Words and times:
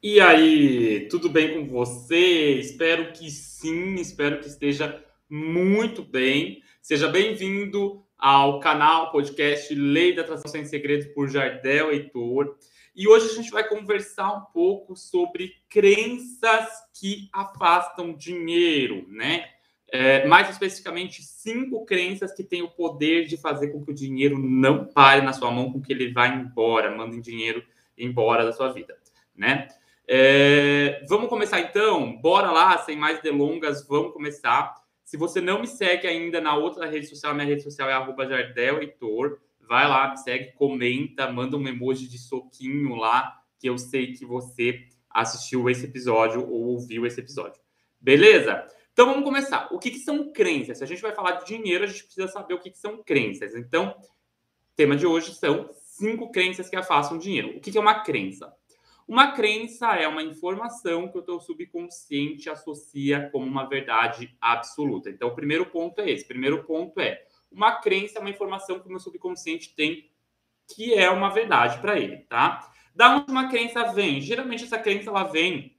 E 0.00 0.20
aí, 0.20 1.08
tudo 1.08 1.28
bem 1.28 1.54
com 1.54 1.66
você? 1.66 2.52
Espero 2.60 3.12
que 3.12 3.28
sim, 3.32 3.96
espero 3.96 4.38
que 4.38 4.46
esteja 4.46 5.04
muito 5.28 6.04
bem. 6.04 6.62
Seja 6.80 7.08
bem-vindo 7.08 8.06
ao 8.16 8.60
canal 8.60 9.10
podcast 9.10 9.74
Lei 9.74 10.14
da 10.14 10.22
Atração 10.22 10.48
Sem 10.48 10.64
Segredos 10.64 11.08
por 11.08 11.28
Jardel 11.28 11.90
Heitor. 11.90 12.56
E 12.94 13.08
hoje 13.08 13.28
a 13.28 13.34
gente 13.34 13.50
vai 13.50 13.68
conversar 13.68 14.32
um 14.34 14.44
pouco 14.52 14.94
sobre 14.94 15.54
crenças 15.68 16.68
que 16.94 17.28
afastam 17.32 18.14
dinheiro, 18.14 19.04
né? 19.08 19.46
É, 19.90 20.28
mais 20.28 20.48
especificamente, 20.48 21.24
cinco 21.24 21.84
crenças 21.84 22.32
que 22.32 22.44
têm 22.44 22.62
o 22.62 22.70
poder 22.70 23.26
de 23.26 23.36
fazer 23.36 23.72
com 23.72 23.84
que 23.84 23.90
o 23.90 23.94
dinheiro 23.94 24.38
não 24.38 24.84
pare 24.84 25.22
na 25.22 25.32
sua 25.32 25.50
mão, 25.50 25.72
com 25.72 25.82
que 25.82 25.92
ele 25.92 26.12
vá 26.12 26.28
embora, 26.28 26.96
mandem 26.96 27.20
dinheiro 27.20 27.64
embora 27.96 28.44
da 28.44 28.52
sua 28.52 28.72
vida, 28.72 28.96
né? 29.34 29.66
É, 30.10 31.04
vamos 31.06 31.28
começar 31.28 31.60
então? 31.60 32.16
Bora 32.16 32.50
lá, 32.50 32.78
sem 32.78 32.96
mais 32.96 33.20
delongas, 33.20 33.86
vamos 33.86 34.14
começar. 34.14 34.74
Se 35.04 35.18
você 35.18 35.38
não 35.38 35.60
me 35.60 35.66
segue 35.66 36.06
ainda 36.06 36.40
na 36.40 36.56
outra 36.56 36.86
rede 36.86 37.06
social, 37.06 37.34
minha 37.34 37.46
rede 37.46 37.62
social 37.62 37.90
é 37.90 37.92
arroba 37.92 38.26
Jardel 38.26 38.80
Heitor. 38.80 39.38
Vai 39.60 39.86
lá, 39.86 40.08
me 40.08 40.16
segue, 40.16 40.52
comenta, 40.52 41.30
manda 41.30 41.58
um 41.58 41.68
emoji 41.68 42.08
de 42.08 42.18
soquinho 42.18 42.94
lá, 42.94 43.38
que 43.58 43.68
eu 43.68 43.76
sei 43.76 44.14
que 44.14 44.24
você 44.24 44.86
assistiu 45.10 45.68
esse 45.68 45.84
episódio 45.84 46.40
ou 46.48 46.68
ouviu 46.68 47.04
esse 47.04 47.20
episódio. 47.20 47.60
Beleza? 48.00 48.66
Então 48.94 49.04
vamos 49.04 49.24
começar. 49.24 49.68
O 49.70 49.78
que, 49.78 49.90
que 49.90 49.98
são 49.98 50.32
crenças? 50.32 50.78
Se 50.78 50.84
a 50.84 50.86
gente 50.86 51.02
vai 51.02 51.14
falar 51.14 51.32
de 51.32 51.44
dinheiro, 51.44 51.84
a 51.84 51.86
gente 51.86 52.04
precisa 52.04 52.28
saber 52.28 52.54
o 52.54 52.60
que, 52.60 52.70
que 52.70 52.78
são 52.78 53.02
crenças. 53.02 53.54
Então, 53.54 53.94
tema 54.74 54.96
de 54.96 55.06
hoje 55.06 55.34
são 55.34 55.68
cinco 55.72 56.30
crenças 56.30 56.70
que 56.70 56.76
afastam 56.76 57.18
dinheiro. 57.18 57.58
O 57.58 57.60
que, 57.60 57.70
que 57.70 57.76
é 57.76 57.80
uma 57.80 58.02
crença? 58.02 58.56
Uma 59.08 59.32
crença 59.32 59.94
é 59.94 60.06
uma 60.06 60.22
informação 60.22 61.08
que 61.08 61.16
o 61.16 61.22
teu 61.22 61.40
subconsciente 61.40 62.50
associa 62.50 63.30
como 63.32 63.46
uma 63.46 63.66
verdade 63.66 64.36
absoluta. 64.38 65.08
Então, 65.08 65.28
o 65.28 65.34
primeiro 65.34 65.64
ponto 65.64 65.98
é 66.02 66.10
esse. 66.10 66.24
O 66.24 66.28
primeiro 66.28 66.62
ponto 66.64 67.00
é 67.00 67.24
uma 67.50 67.80
crença 67.80 68.18
é 68.18 68.20
uma 68.20 68.28
informação 68.28 68.78
que 68.78 68.86
o 68.86 68.90
meu 68.90 69.00
subconsciente 69.00 69.74
tem 69.74 70.10
que 70.74 70.92
é 70.92 71.08
uma 71.08 71.30
verdade 71.30 71.80
para 71.80 71.98
ele, 71.98 72.18
tá? 72.28 72.70
Da 72.94 73.16
onde 73.16 73.30
uma 73.30 73.48
crença 73.48 73.90
vem? 73.92 74.20
Geralmente 74.20 74.64
essa 74.64 74.78
crença 74.78 75.08
ela 75.08 75.24
vem 75.24 75.74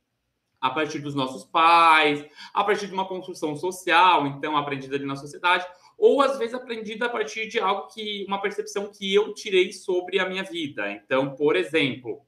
a 0.60 0.72
partir 0.72 0.98
dos 0.98 1.14
nossos 1.14 1.44
pais, 1.44 2.26
a 2.52 2.64
partir 2.64 2.88
de 2.88 2.94
uma 2.94 3.08
construção 3.08 3.56
social, 3.56 4.26
então 4.26 4.58
aprendida 4.58 4.96
ali 4.96 5.06
na 5.06 5.16
sociedade, 5.16 5.68
ou 5.98 6.22
às 6.22 6.40
vezes 6.40 6.56
aprendida 6.56 7.06
a 7.06 7.10
partir 7.10 7.48
de 7.48 7.60
algo 7.60 7.88
que 7.94 8.26
uma 8.28 8.42
percepção 8.42 8.92
que 8.92 9.14
eu 9.14 9.34
tirei 9.36 9.72
sobre 9.72 10.18
a 10.18 10.28
minha 10.28 10.44
vida. 10.44 10.92
Então, 10.92 11.36
por 11.36 11.56
exemplo, 11.56 12.26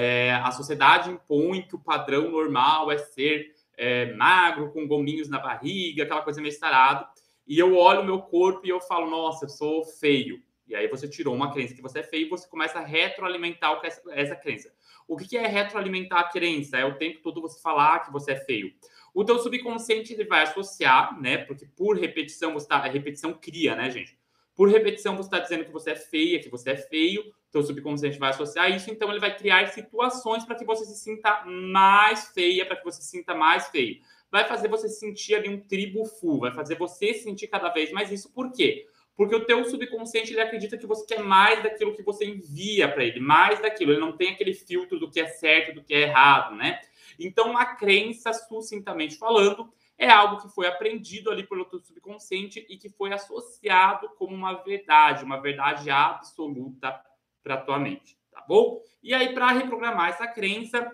é, 0.00 0.32
a 0.32 0.50
sociedade 0.50 1.10
impõe 1.10 1.62
que 1.62 1.74
o 1.74 1.78
padrão 1.78 2.30
normal 2.30 2.90
é 2.90 2.96
ser 2.96 3.54
é, 3.76 4.12
magro, 4.14 4.72
com 4.72 4.86
gominhos 4.86 5.28
na 5.28 5.38
barriga, 5.38 6.04
aquela 6.04 6.22
coisa 6.22 6.40
meio 6.40 6.52
estarado. 6.52 7.06
E 7.46 7.58
eu 7.58 7.76
olho 7.76 8.00
o 8.00 8.04
meu 8.04 8.22
corpo 8.22 8.66
e 8.66 8.70
eu 8.70 8.80
falo, 8.80 9.10
nossa, 9.10 9.44
eu 9.44 9.48
sou 9.50 9.84
feio. 9.84 10.42
E 10.66 10.74
aí 10.74 10.88
você 10.88 11.08
tirou 11.08 11.34
uma 11.34 11.52
crença 11.52 11.74
que 11.74 11.82
você 11.82 11.98
é 11.98 12.02
feio 12.02 12.26
e 12.26 12.28
você 12.30 12.48
começa 12.48 12.78
a 12.78 12.84
retroalimentar 12.84 13.78
essa, 13.84 14.00
essa 14.12 14.36
crença. 14.36 14.72
O 15.06 15.16
que 15.16 15.36
é 15.36 15.46
retroalimentar 15.46 16.20
a 16.20 16.28
crença? 16.28 16.78
É 16.78 16.84
o 16.84 16.96
tempo 16.96 17.20
todo 17.20 17.42
você 17.42 17.60
falar 17.60 17.98
que 18.00 18.12
você 18.12 18.32
é 18.32 18.36
feio. 18.36 18.72
O 19.12 19.24
teu 19.24 19.38
subconsciente 19.38 20.14
ele 20.14 20.24
vai 20.24 20.44
associar, 20.44 21.20
né? 21.20 21.38
Porque 21.38 21.66
por 21.66 21.98
repetição 21.98 22.54
você 22.54 22.68
tá, 22.68 22.76
a 22.76 22.88
repetição 22.88 23.34
cria, 23.34 23.74
né, 23.74 23.90
gente? 23.90 24.16
Por 24.54 24.68
repetição 24.68 25.16
você 25.16 25.26
está 25.26 25.40
dizendo 25.40 25.64
que 25.64 25.72
você 25.72 25.90
é 25.90 25.96
feia, 25.96 26.40
que 26.40 26.48
você 26.48 26.70
é 26.70 26.76
feio 26.76 27.24
teu 27.50 27.62
subconsciente 27.62 28.18
vai 28.18 28.30
associar 28.30 28.70
isso, 28.70 28.90
então 28.90 29.10
ele 29.10 29.20
vai 29.20 29.36
criar 29.36 29.66
situações 29.68 30.44
para 30.44 30.54
que 30.54 30.64
você 30.64 30.84
se 30.84 30.96
sinta 30.96 31.44
mais 31.44 32.28
feia, 32.28 32.64
para 32.64 32.76
que 32.76 32.84
você 32.84 33.02
se 33.02 33.08
sinta 33.08 33.34
mais 33.34 33.68
feio. 33.68 34.00
Vai 34.30 34.46
fazer 34.46 34.68
você 34.68 34.88
sentir 34.88 35.34
ali 35.34 35.48
um 35.48 35.60
tribo 35.60 36.04
full, 36.04 36.40
vai 36.40 36.52
fazer 36.52 36.76
você 36.76 37.12
sentir 37.14 37.48
cada 37.48 37.68
vez 37.68 37.90
mais 37.90 38.12
isso. 38.12 38.32
Por 38.32 38.52
quê? 38.52 38.86
Porque 39.16 39.34
o 39.34 39.44
teu 39.44 39.64
subconsciente 39.64 40.32
ele 40.32 40.40
acredita 40.40 40.78
que 40.78 40.86
você 40.86 41.04
quer 41.04 41.22
mais 41.22 41.62
daquilo 41.62 41.94
que 41.94 42.02
você 42.02 42.24
envia 42.24 42.88
para 42.88 43.04
ele, 43.04 43.20
mais 43.20 43.60
daquilo. 43.60 43.92
Ele 43.92 44.00
não 44.00 44.16
tem 44.16 44.30
aquele 44.30 44.54
filtro 44.54 44.98
do 44.98 45.10
que 45.10 45.20
é 45.20 45.26
certo, 45.26 45.74
do 45.74 45.84
que 45.84 45.92
é 45.92 46.02
errado, 46.02 46.54
né? 46.54 46.80
Então, 47.18 47.56
a 47.58 47.66
crença, 47.66 48.32
sucintamente 48.32 49.16
falando, 49.16 49.70
é 49.98 50.08
algo 50.08 50.40
que 50.40 50.48
foi 50.48 50.66
aprendido 50.66 51.30
ali 51.30 51.46
pelo 51.46 51.66
teu 51.66 51.80
subconsciente 51.80 52.64
e 52.70 52.78
que 52.78 52.88
foi 52.88 53.12
associado 53.12 54.08
como 54.16 54.34
uma 54.34 54.54
verdade, 54.62 55.22
uma 55.24 55.38
verdade 55.38 55.90
absoluta 55.90 56.98
para 57.42 57.54
a 57.54 57.60
tua 57.60 57.78
mente, 57.78 58.18
tá 58.30 58.44
bom? 58.46 58.80
E 59.02 59.14
aí, 59.14 59.32
para 59.34 59.52
reprogramar 59.52 60.10
essa 60.10 60.26
crença, 60.26 60.90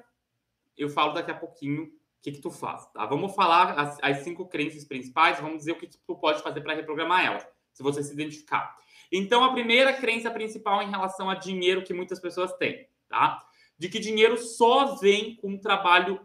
eu 0.77 0.89
falo 0.89 1.13
daqui 1.13 1.31
a 1.31 1.35
pouquinho 1.35 1.85
o 1.85 1.91
que, 2.23 2.33
que 2.33 2.41
tu 2.41 2.51
faz, 2.51 2.87
tá? 2.93 3.07
Vamos 3.07 3.35
falar 3.35 3.79
as, 3.79 3.99
as 4.03 4.19
cinco 4.19 4.49
crenças 4.49 4.85
principais, 4.85 5.41
vamos 5.41 5.59
dizer 5.59 5.73
o 5.73 5.79
que, 5.79 5.87
que 5.87 5.99
tu 6.07 6.17
pode 6.17 6.43
fazer 6.43 6.61
para 6.61 6.75
reprogramar 6.75 7.25
elas, 7.25 7.47
se 7.73 7.83
você 7.83 8.03
se 8.03 8.13
identificar. 8.13 8.77
Então, 9.11 9.45
a 9.45 9.53
primeira 9.53 9.93
crença 9.93 10.31
principal 10.31 10.83
em 10.83 10.91
relação 10.91 11.31
a 11.31 11.35
dinheiro 11.35 11.85
que 11.85 11.95
muitas 11.95 12.19
pessoas 12.19 12.53
têm, 12.55 12.89
tá? 13.09 13.45
De 13.79 13.89
que 13.89 13.99
dinheiro 13.99 14.37
só 14.37 14.97
vem 14.97 15.37
com 15.37 15.59
trabalho 15.59 16.21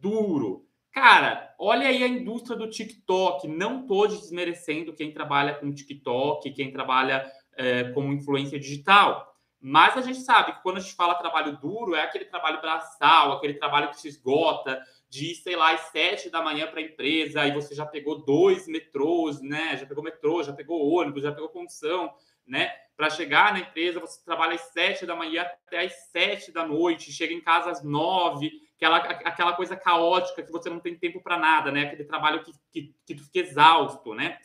duro. 0.00 0.66
Cara, 0.90 1.54
olha 1.58 1.88
aí 1.88 2.02
a 2.02 2.08
indústria 2.08 2.56
do 2.56 2.70
TikTok. 2.70 3.48
Não 3.48 3.86
tô 3.86 4.06
desmerecendo 4.06 4.92
quem 4.92 5.12
trabalha 5.12 5.54
com 5.54 5.72
TikTok, 5.72 6.52
quem 6.52 6.70
trabalha 6.70 7.30
é, 7.56 7.84
como 7.90 8.12
influência 8.12 8.58
digital. 8.58 9.33
Mas 9.66 9.96
a 9.96 10.02
gente 10.02 10.20
sabe 10.20 10.52
que 10.52 10.62
quando 10.62 10.76
a 10.76 10.80
gente 10.80 10.94
fala 10.94 11.14
trabalho 11.14 11.56
duro, 11.56 11.94
é 11.94 12.02
aquele 12.02 12.26
trabalho 12.26 12.60
braçal, 12.60 13.32
aquele 13.32 13.54
trabalho 13.54 13.88
que 13.88 13.98
se 13.98 14.08
esgota 14.08 14.78
de, 15.08 15.34
sei 15.36 15.56
lá, 15.56 15.72
às 15.72 15.80
sete 15.84 16.28
da 16.28 16.42
manhã 16.42 16.66
para 16.66 16.80
a 16.80 16.82
empresa, 16.82 17.40
aí 17.40 17.50
você 17.50 17.74
já 17.74 17.86
pegou 17.86 18.22
dois 18.26 18.68
metrôs, 18.68 19.40
né? 19.40 19.74
Já 19.78 19.86
pegou 19.86 20.04
metrô, 20.04 20.42
já 20.42 20.52
pegou 20.52 20.92
ônibus, 20.92 21.22
já 21.22 21.32
pegou 21.32 21.48
condução, 21.48 22.12
né? 22.46 22.74
Para 22.94 23.08
chegar 23.08 23.54
na 23.54 23.60
empresa, 23.60 24.00
você 24.00 24.22
trabalha 24.22 24.52
às 24.52 24.60
sete 24.60 25.06
da 25.06 25.16
manhã 25.16 25.40
até 25.40 25.86
às 25.86 25.94
sete 26.10 26.52
da 26.52 26.66
noite, 26.66 27.10
chega 27.10 27.32
em 27.32 27.40
casa 27.40 27.70
às 27.70 27.82
nove, 27.82 28.52
aquela, 28.76 28.98
aquela 28.98 29.52
coisa 29.54 29.74
caótica 29.74 30.42
que 30.42 30.52
você 30.52 30.68
não 30.68 30.78
tem 30.78 30.94
tempo 30.94 31.22
para 31.22 31.38
nada, 31.38 31.72
né? 31.72 31.86
Aquele 31.86 32.04
trabalho 32.04 32.44
que, 32.44 32.52
que, 32.70 32.94
que 33.06 33.14
tu 33.14 33.24
fica 33.24 33.38
exausto, 33.38 34.12
né? 34.12 34.38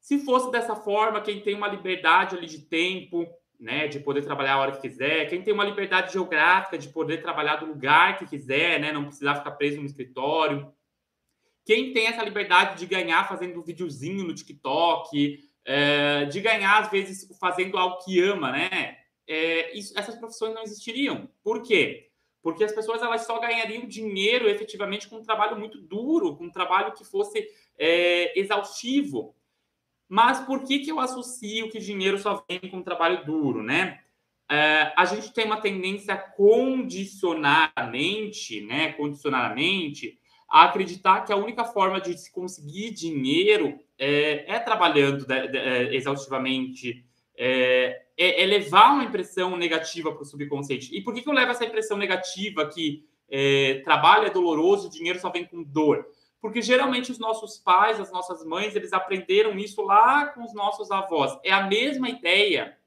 Se 0.00 0.18
fosse 0.24 0.50
dessa 0.50 0.74
forma, 0.74 1.20
quem 1.20 1.42
tem 1.42 1.54
uma 1.54 1.68
liberdade 1.68 2.38
ali 2.38 2.46
de 2.46 2.60
tempo, 2.62 3.28
né, 3.58 3.88
de 3.88 3.98
poder 3.98 4.22
trabalhar 4.22 4.54
a 4.54 4.60
hora 4.60 4.72
que 4.72 4.80
quiser, 4.80 5.28
quem 5.28 5.42
tem 5.42 5.52
uma 5.52 5.64
liberdade 5.64 6.12
geográfica 6.12 6.78
de 6.78 6.88
poder 6.88 7.20
trabalhar 7.20 7.56
do 7.56 7.66
lugar 7.66 8.18
que 8.18 8.26
quiser, 8.26 8.78
né, 8.78 8.92
não 8.92 9.04
precisar 9.04 9.36
ficar 9.36 9.52
preso 9.52 9.80
no 9.80 9.86
escritório, 9.86 10.72
quem 11.64 11.92
tem 11.92 12.06
essa 12.06 12.22
liberdade 12.22 12.78
de 12.78 12.86
ganhar 12.86 13.28
fazendo 13.28 13.58
um 13.58 13.62
videozinho 13.62 14.24
no 14.24 14.34
TikTok, 14.34 15.40
é, 15.64 16.24
de 16.26 16.40
ganhar 16.40 16.78
às 16.78 16.90
vezes 16.90 17.28
fazendo 17.38 17.76
algo 17.76 17.98
que 18.04 18.20
ama, 18.22 18.52
né, 18.52 18.96
é, 19.26 19.76
isso, 19.76 19.92
essas 19.98 20.16
profissões 20.16 20.54
não 20.54 20.62
existiriam. 20.62 21.28
Por 21.42 21.62
quê? 21.62 22.08
Porque 22.40 22.64
as 22.64 22.72
pessoas 22.72 23.02
elas 23.02 23.26
só 23.26 23.38
ganhariam 23.38 23.86
dinheiro 23.86 24.48
efetivamente 24.48 25.08
com 25.08 25.16
um 25.16 25.22
trabalho 25.22 25.58
muito 25.58 25.78
duro, 25.78 26.36
com 26.36 26.44
um 26.44 26.50
trabalho 26.50 26.94
que 26.94 27.04
fosse 27.04 27.46
é, 27.76 28.38
exaustivo. 28.38 29.34
Mas 30.08 30.40
por 30.40 30.64
que, 30.64 30.78
que 30.78 30.90
eu 30.90 30.98
associo 30.98 31.70
que 31.70 31.78
dinheiro 31.78 32.18
só 32.18 32.42
vem 32.48 32.58
com 32.70 32.82
trabalho 32.82 33.22
duro, 33.24 33.62
né? 33.62 34.00
É, 34.50 34.94
a 34.96 35.04
gente 35.04 35.34
tem 35.34 35.44
uma 35.44 35.60
tendência 35.60 36.16
condicionadamente, 36.16 38.62
né, 38.62 38.94
condicionadamente, 38.94 40.18
a 40.48 40.64
acreditar 40.64 41.26
que 41.26 41.32
a 41.32 41.36
única 41.36 41.66
forma 41.66 42.00
de 42.00 42.16
se 42.16 42.32
conseguir 42.32 42.92
dinheiro 42.92 43.78
é, 43.98 44.54
é 44.54 44.58
trabalhando 44.58 45.26
de, 45.26 45.48
de, 45.48 45.58
é, 45.58 45.94
exaustivamente, 45.94 47.04
é, 47.36 48.00
é, 48.16 48.42
é, 48.42 48.46
levar 48.46 48.94
uma 48.94 49.04
impressão 49.04 49.54
negativa 49.56 50.10
para 50.12 50.22
o 50.22 50.24
subconsciente. 50.24 50.96
E 50.96 51.02
por 51.02 51.12
que, 51.12 51.20
que 51.20 51.28
eu 51.28 51.34
levo 51.34 51.50
essa 51.50 51.66
impressão 51.66 51.98
negativa 51.98 52.66
que 52.66 53.06
trabalho 53.84 54.26
é 54.26 54.30
doloroso, 54.30 54.88
dinheiro 54.88 55.20
só 55.20 55.30
vem 55.30 55.44
com 55.44 55.62
dor? 55.62 56.06
Porque 56.40 56.62
geralmente 56.62 57.10
os 57.10 57.18
nossos 57.18 57.58
pais, 57.58 58.00
as 58.00 58.12
nossas 58.12 58.44
mães, 58.44 58.74
eles 58.76 58.92
aprenderam 58.92 59.58
isso 59.58 59.82
lá 59.82 60.26
com 60.26 60.44
os 60.44 60.54
nossos 60.54 60.90
avós. 60.90 61.38
É 61.44 61.52
a 61.52 61.66
mesma 61.66 62.08
ideia. 62.08 62.78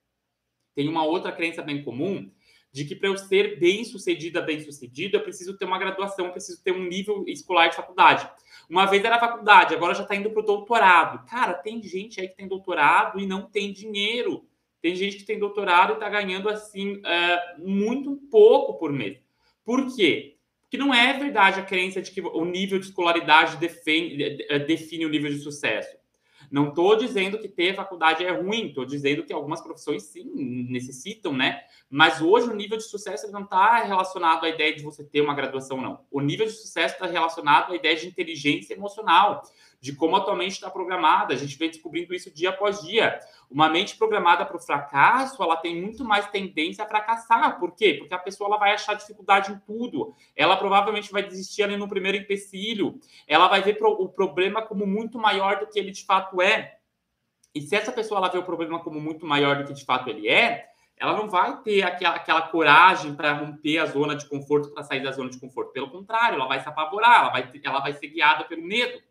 Tem 0.73 0.87
uma 0.87 1.03
outra 1.03 1.31
crença 1.31 1.61
bem 1.61 1.83
comum 1.83 2.31
de 2.71 2.85
que 2.85 2.95
para 2.95 3.09
eu 3.09 3.17
ser 3.17 3.59
bem 3.59 3.83
sucedida, 3.83 4.41
bem 4.41 4.61
sucedido, 4.61 5.17
eu 5.17 5.23
preciso 5.23 5.57
ter 5.57 5.65
uma 5.65 5.77
graduação, 5.77 6.27
eu 6.27 6.31
preciso 6.31 6.63
ter 6.63 6.71
um 6.71 6.83
nível 6.83 7.25
escolar 7.27 7.67
de 7.67 7.75
faculdade. 7.75 8.29
Uma 8.69 8.85
vez 8.85 9.03
era 9.03 9.19
faculdade, 9.19 9.75
agora 9.75 9.93
já 9.93 10.03
está 10.03 10.15
indo 10.15 10.31
para 10.31 10.41
o 10.41 10.45
doutorado. 10.45 11.25
Cara, 11.27 11.53
tem 11.53 11.83
gente 11.83 12.21
aí 12.21 12.29
que 12.29 12.37
tem 12.37 12.47
doutorado 12.47 13.19
e 13.19 13.27
não 13.27 13.41
tem 13.49 13.73
dinheiro. 13.73 14.45
Tem 14.81 14.95
gente 14.95 15.17
que 15.17 15.25
tem 15.25 15.37
doutorado 15.37 15.91
e 15.91 15.93
está 15.95 16.09
ganhando 16.09 16.47
assim 16.47 16.95
uh, 16.97 17.59
muito 17.59 18.15
pouco 18.31 18.79
por 18.79 18.91
mês. 18.93 19.19
Por 19.65 19.93
quê? 19.93 20.30
Que 20.71 20.77
não 20.77 20.93
é 20.93 21.11
verdade 21.11 21.59
a 21.59 21.65
crença 21.65 22.01
de 22.01 22.09
que 22.09 22.21
o 22.21 22.45
nível 22.45 22.79
de 22.79 22.85
escolaridade 22.85 23.57
define, 23.57 24.37
eh, 24.49 24.59
define 24.59 25.05
o 25.05 25.09
nível 25.09 25.29
de 25.29 25.39
sucesso. 25.39 25.97
Não 26.49 26.69
estou 26.69 26.95
dizendo 26.95 27.37
que 27.37 27.49
ter 27.49 27.75
faculdade 27.75 28.23
é 28.23 28.31
ruim, 28.31 28.67
estou 28.67 28.85
dizendo 28.85 29.23
que 29.23 29.33
algumas 29.33 29.59
profissões 29.59 30.03
sim 30.03 30.23
necessitam, 30.69 31.33
né? 31.33 31.61
Mas 31.89 32.21
hoje 32.21 32.49
o 32.49 32.55
nível 32.55 32.77
de 32.77 32.83
sucesso 32.83 33.29
não 33.33 33.43
está 33.43 33.83
relacionado 33.83 34.45
à 34.45 34.49
ideia 34.49 34.73
de 34.73 34.81
você 34.81 35.03
ter 35.03 35.19
uma 35.19 35.35
graduação, 35.35 35.81
não. 35.81 36.05
O 36.09 36.21
nível 36.21 36.45
de 36.45 36.53
sucesso 36.53 36.93
está 36.93 37.05
relacionado 37.05 37.73
à 37.73 37.75
ideia 37.75 37.95
de 37.97 38.07
inteligência 38.07 38.73
emocional, 38.73 39.43
de 39.81 39.93
como 39.93 40.15
atualmente 40.15 40.53
está 40.53 40.69
programada. 40.69 41.33
A 41.33 41.37
gente 41.37 41.57
vem 41.57 41.69
descobrindo 41.69 42.13
isso 42.13 42.31
dia 42.31 42.51
após 42.51 42.81
dia. 42.81 43.19
Uma 43.49 43.67
mente 43.67 43.97
programada 43.97 44.45
para 44.45 44.55
o 44.55 44.59
fracasso, 44.59 45.41
ela 45.41 45.57
tem 45.57 45.81
muito 45.81 46.05
mais 46.05 46.29
tendência 46.29 46.85
a 46.85 46.87
fracassar. 46.87 47.59
Por 47.59 47.75
quê? 47.75 47.95
Porque 47.99 48.13
a 48.13 48.19
pessoa 48.19 48.47
ela 48.47 48.57
vai 48.57 48.73
achar 48.73 48.93
dificuldade 48.93 49.51
em 49.51 49.57
tudo. 49.65 50.15
Ela 50.35 50.55
provavelmente 50.55 51.11
vai 51.11 51.23
desistir 51.23 51.63
ali 51.63 51.75
no 51.75 51.89
primeiro 51.89 52.17
empecilho. 52.17 52.99
Ela 53.27 53.47
vai 53.47 53.63
ver 53.63 53.77
o 53.81 54.07
problema 54.07 54.61
como 54.61 54.85
muito 54.85 55.17
maior 55.17 55.59
do 55.59 55.67
que 55.67 55.79
ele 55.79 55.89
de 55.89 56.05
fato 56.05 56.39
é. 56.39 56.77
E 57.53 57.59
se 57.59 57.75
essa 57.75 57.91
pessoa 57.91 58.19
ela 58.19 58.29
vê 58.29 58.37
o 58.37 58.43
problema 58.43 58.79
como 58.79 59.01
muito 59.01 59.25
maior 59.25 59.57
do 59.57 59.65
que 59.65 59.73
de 59.73 59.83
fato 59.83 60.09
ele 60.09 60.29
é, 60.29 60.69
ela 60.95 61.17
não 61.17 61.27
vai 61.27 61.59
ter 61.63 61.81
aquela, 61.81 62.15
aquela 62.15 62.41
coragem 62.43 63.15
para 63.15 63.33
romper 63.33 63.79
a 63.79 63.87
zona 63.87 64.15
de 64.15 64.27
conforto, 64.27 64.71
para 64.71 64.83
sair 64.83 65.01
da 65.01 65.11
zona 65.11 65.31
de 65.31 65.39
conforto. 65.39 65.73
Pelo 65.73 65.89
contrário, 65.89 66.35
ela 66.35 66.47
vai 66.47 66.59
se 66.59 66.69
apavorar, 66.69 67.21
ela 67.21 67.29
vai, 67.31 67.51
ela 67.63 67.79
vai 67.79 67.93
ser 67.93 68.07
guiada 68.07 68.43
pelo 68.43 68.61
medo. 68.61 69.01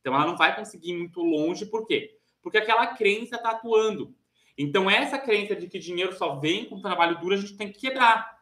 Então, 0.00 0.14
ela 0.14 0.26
não 0.26 0.36
vai 0.36 0.54
conseguir 0.56 0.90
ir 0.90 0.98
muito 0.98 1.20
longe, 1.20 1.66
por 1.66 1.86
quê? 1.86 2.16
Porque 2.42 2.58
aquela 2.58 2.86
crença 2.88 3.36
está 3.36 3.50
atuando. 3.50 4.14
Então, 4.56 4.90
essa 4.90 5.18
crença 5.18 5.54
de 5.54 5.68
que 5.68 5.78
dinheiro 5.78 6.16
só 6.16 6.36
vem 6.36 6.66
com 6.66 6.80
trabalho 6.80 7.18
duro, 7.18 7.34
a 7.34 7.38
gente 7.38 7.56
tem 7.56 7.70
que 7.70 7.80
quebrar. 7.80 8.38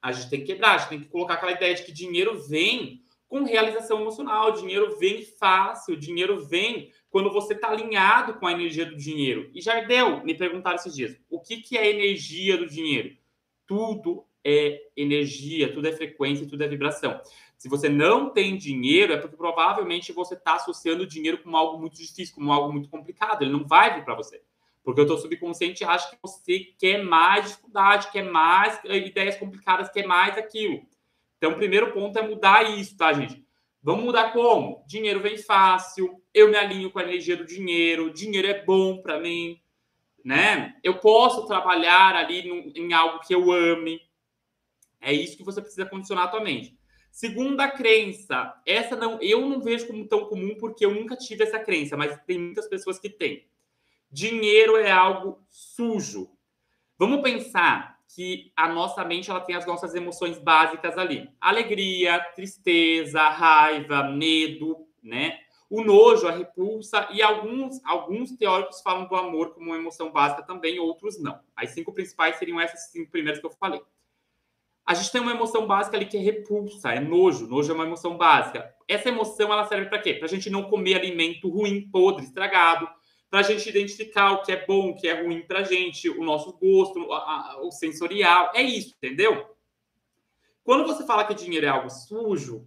A 0.00 0.12
gente 0.12 0.30
tem 0.30 0.40
que 0.40 0.46
quebrar, 0.46 0.74
a 0.74 0.78
gente 0.78 0.88
tem 0.88 1.00
que 1.00 1.08
colocar 1.08 1.34
aquela 1.34 1.52
ideia 1.52 1.74
de 1.74 1.82
que 1.82 1.92
dinheiro 1.92 2.38
vem 2.46 3.02
com 3.26 3.42
realização 3.42 4.00
emocional, 4.00 4.52
dinheiro 4.52 4.96
vem 4.98 5.24
fácil, 5.24 5.96
dinheiro 5.96 6.44
vem 6.46 6.92
quando 7.10 7.32
você 7.32 7.54
está 7.54 7.68
alinhado 7.70 8.34
com 8.34 8.46
a 8.46 8.52
energia 8.52 8.86
do 8.86 8.96
dinheiro. 8.96 9.50
E 9.54 9.60
Jardel, 9.60 10.24
me 10.24 10.34
perguntaram 10.34 10.76
esses 10.76 10.94
dias, 10.94 11.18
o 11.28 11.40
que, 11.40 11.56
que 11.58 11.76
é 11.76 11.90
energia 11.90 12.56
do 12.56 12.66
dinheiro? 12.66 13.16
Tudo 13.66 14.24
é 14.44 14.88
energia, 14.96 15.72
tudo 15.72 15.88
é 15.88 15.92
frequência, 15.92 16.46
tudo 16.46 16.62
é 16.62 16.68
vibração. 16.68 17.20
Se 17.64 17.68
você 17.70 17.88
não 17.88 18.28
tem 18.28 18.58
dinheiro, 18.58 19.14
é 19.14 19.16
porque 19.16 19.38
provavelmente 19.38 20.12
você 20.12 20.34
está 20.34 20.56
associando 20.56 21.04
o 21.04 21.06
dinheiro 21.06 21.38
com 21.38 21.56
algo 21.56 21.78
muito 21.78 21.96
difícil, 21.96 22.34
com 22.34 22.52
algo 22.52 22.70
muito 22.70 22.90
complicado. 22.90 23.40
Ele 23.40 23.52
não 23.52 23.66
vai 23.66 23.94
vir 23.94 24.04
para 24.04 24.14
você. 24.14 24.42
Porque 24.82 25.00
o 25.00 25.06
teu 25.06 25.16
subconsciente 25.16 25.82
acha 25.82 26.10
que 26.10 26.18
você 26.20 26.58
quer 26.78 27.02
mais 27.02 27.46
dificuldade, 27.46 28.10
quer 28.12 28.30
mais 28.30 28.78
eh, 28.84 28.98
ideias 28.98 29.38
complicadas, 29.38 29.88
quer 29.88 30.06
mais 30.06 30.36
aquilo. 30.36 30.82
Então, 31.38 31.52
o 31.52 31.56
primeiro 31.56 31.90
ponto 31.90 32.18
é 32.18 32.28
mudar 32.28 32.70
isso, 32.78 32.98
tá, 32.98 33.10
gente? 33.14 33.42
Vamos 33.82 34.04
mudar 34.04 34.34
como? 34.34 34.84
Dinheiro 34.86 35.20
vem 35.20 35.38
fácil, 35.38 36.22
eu 36.34 36.50
me 36.50 36.58
alinho 36.58 36.90
com 36.90 36.98
a 36.98 37.02
energia 37.02 37.34
do 37.34 37.46
dinheiro, 37.46 38.12
dinheiro 38.12 38.46
é 38.46 38.62
bom 38.62 39.00
para 39.00 39.18
mim, 39.18 39.58
né? 40.22 40.76
Eu 40.84 40.98
posso 40.98 41.46
trabalhar 41.46 42.14
ali 42.14 42.46
em 42.76 42.92
algo 42.92 43.20
que 43.26 43.34
eu 43.34 43.50
ame. 43.50 44.02
É 45.00 45.14
isso 45.14 45.34
que 45.34 45.42
você 45.42 45.62
precisa 45.62 45.86
condicionar 45.86 46.24
a 46.24 46.28
tua 46.28 46.42
mente. 46.42 46.76
Segunda 47.14 47.70
crença, 47.70 48.60
essa 48.66 48.96
não, 48.96 49.22
eu 49.22 49.48
não 49.48 49.60
vejo 49.60 49.86
como 49.86 50.04
tão 50.04 50.24
comum 50.24 50.56
porque 50.58 50.84
eu 50.84 50.92
nunca 50.92 51.14
tive 51.16 51.44
essa 51.44 51.60
crença, 51.60 51.96
mas 51.96 52.20
tem 52.26 52.36
muitas 52.36 52.66
pessoas 52.66 52.98
que 52.98 53.08
têm. 53.08 53.46
Dinheiro 54.10 54.76
é 54.76 54.90
algo 54.90 55.40
sujo. 55.48 56.28
Vamos 56.98 57.22
pensar 57.22 58.00
que 58.12 58.50
a 58.56 58.66
nossa 58.66 59.04
mente 59.04 59.30
ela 59.30 59.40
tem 59.40 59.54
as 59.54 59.64
nossas 59.64 59.94
emoções 59.94 60.38
básicas 60.38 60.98
ali: 60.98 61.30
alegria, 61.40 62.18
tristeza, 62.34 63.22
raiva, 63.28 64.02
medo, 64.02 64.84
né? 65.00 65.38
O 65.70 65.84
nojo, 65.84 66.26
a 66.26 66.32
repulsa 66.32 67.06
e 67.12 67.22
alguns 67.22 67.80
alguns 67.84 68.32
teóricos 68.32 68.82
falam 68.82 69.06
do 69.06 69.14
amor 69.14 69.54
como 69.54 69.66
uma 69.66 69.78
emoção 69.78 70.10
básica 70.10 70.42
também, 70.42 70.80
outros 70.80 71.22
não. 71.22 71.38
As 71.54 71.70
cinco 71.70 71.92
principais 71.92 72.40
seriam 72.40 72.60
essas 72.60 72.90
cinco 72.90 73.12
primeiras 73.12 73.38
que 73.38 73.46
eu 73.46 73.52
falei. 73.52 73.80
A 74.86 74.92
gente 74.92 75.10
tem 75.10 75.20
uma 75.20 75.30
emoção 75.30 75.66
básica 75.66 75.96
ali 75.96 76.04
que 76.04 76.16
é 76.16 76.20
repulsa, 76.20 76.92
é 76.92 77.00
nojo. 77.00 77.46
Nojo 77.46 77.72
é 77.72 77.74
uma 77.74 77.86
emoção 77.86 78.18
básica. 78.18 78.74
Essa 78.86 79.08
emoção 79.08 79.50
ela 79.50 79.64
serve 79.64 79.86
para 79.86 79.98
quê? 79.98 80.12
Para 80.12 80.26
a 80.26 80.28
gente 80.28 80.50
não 80.50 80.64
comer 80.64 80.96
alimento 80.96 81.48
ruim, 81.48 81.88
podre, 81.90 82.24
estragado. 82.24 82.86
Para 83.30 83.40
a 83.40 83.42
gente 83.42 83.68
identificar 83.68 84.32
o 84.32 84.42
que 84.42 84.52
é 84.52 84.66
bom, 84.66 84.90
o 84.90 84.94
que 84.94 85.08
é 85.08 85.22
ruim 85.22 85.40
para 85.40 85.64
gente, 85.64 86.08
o 86.10 86.22
nosso 86.22 86.52
gosto, 86.58 87.10
a, 87.12 87.16
a, 87.16 87.60
o 87.62 87.72
sensorial. 87.72 88.52
É 88.54 88.62
isso, 88.62 88.94
entendeu? 88.96 89.56
Quando 90.62 90.86
você 90.86 91.04
fala 91.04 91.24
que 91.24 91.34
dinheiro 91.34 91.64
é 91.64 91.70
algo 91.70 91.88
sujo, 91.88 92.66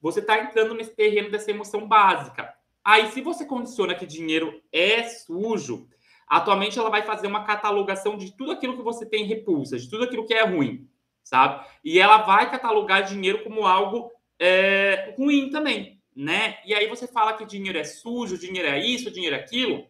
você 0.00 0.20
está 0.20 0.38
entrando 0.40 0.74
nesse 0.74 0.94
terreno 0.96 1.30
dessa 1.30 1.50
emoção 1.50 1.86
básica. 1.86 2.52
Aí, 2.82 3.10
se 3.10 3.20
você 3.20 3.44
condiciona 3.44 3.94
que 3.94 4.06
dinheiro 4.06 4.62
é 4.72 5.02
sujo, 5.02 5.86
atualmente 6.26 6.78
ela 6.78 6.88
vai 6.88 7.02
fazer 7.02 7.26
uma 7.26 7.44
catalogação 7.44 8.16
de 8.16 8.34
tudo 8.34 8.52
aquilo 8.52 8.76
que 8.76 8.82
você 8.82 9.04
tem 9.04 9.26
repulsa, 9.26 9.78
de 9.78 9.88
tudo 9.88 10.04
aquilo 10.04 10.24
que 10.24 10.32
é 10.32 10.44
ruim 10.44 10.88
sabe? 11.28 11.62
E 11.84 12.00
ela 12.00 12.22
vai 12.22 12.50
catalogar 12.50 13.02
dinheiro 13.02 13.44
como 13.44 13.66
algo 13.66 14.10
é, 14.38 15.14
ruim 15.18 15.50
também, 15.50 16.00
né? 16.16 16.58
E 16.64 16.74
aí 16.74 16.88
você 16.88 17.06
fala 17.06 17.34
que 17.34 17.44
dinheiro 17.44 17.78
é 17.78 17.84
sujo, 17.84 18.38
dinheiro 18.38 18.66
é 18.66 18.78
isso, 18.78 19.10
dinheiro 19.10 19.36
é 19.36 19.38
aquilo, 19.38 19.86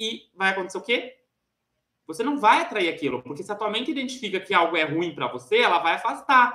e 0.00 0.22
vai 0.34 0.50
acontecer 0.50 0.78
o 0.78 0.82
quê? 0.82 1.18
Você 2.06 2.22
não 2.22 2.38
vai 2.38 2.62
atrair 2.62 2.88
aquilo, 2.88 3.22
porque 3.22 3.42
se 3.42 3.52
a 3.52 3.54
tua 3.54 3.70
mente 3.70 3.90
identifica 3.90 4.40
que 4.40 4.54
algo 4.54 4.74
é 4.76 4.84
ruim 4.84 5.14
para 5.14 5.28
você, 5.28 5.58
ela 5.58 5.80
vai 5.80 5.94
afastar. 5.94 6.52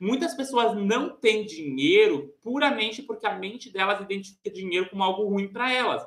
Muitas 0.00 0.34
pessoas 0.34 0.76
não 0.76 1.10
têm 1.16 1.44
dinheiro 1.44 2.34
puramente 2.42 3.00
porque 3.02 3.26
a 3.26 3.36
mente 3.36 3.70
delas 3.70 4.00
identifica 4.00 4.50
dinheiro 4.50 4.90
como 4.90 5.04
algo 5.04 5.24
ruim 5.28 5.48
para 5.48 5.72
elas. 5.72 6.04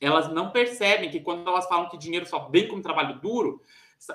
Elas 0.00 0.32
não 0.32 0.50
percebem 0.50 1.10
que 1.10 1.20
quando 1.20 1.48
elas 1.48 1.68
falam 1.68 1.88
que 1.88 1.98
dinheiro 1.98 2.26
só 2.26 2.48
vem 2.48 2.66
com 2.66 2.82
trabalho 2.82 3.20
duro, 3.20 3.60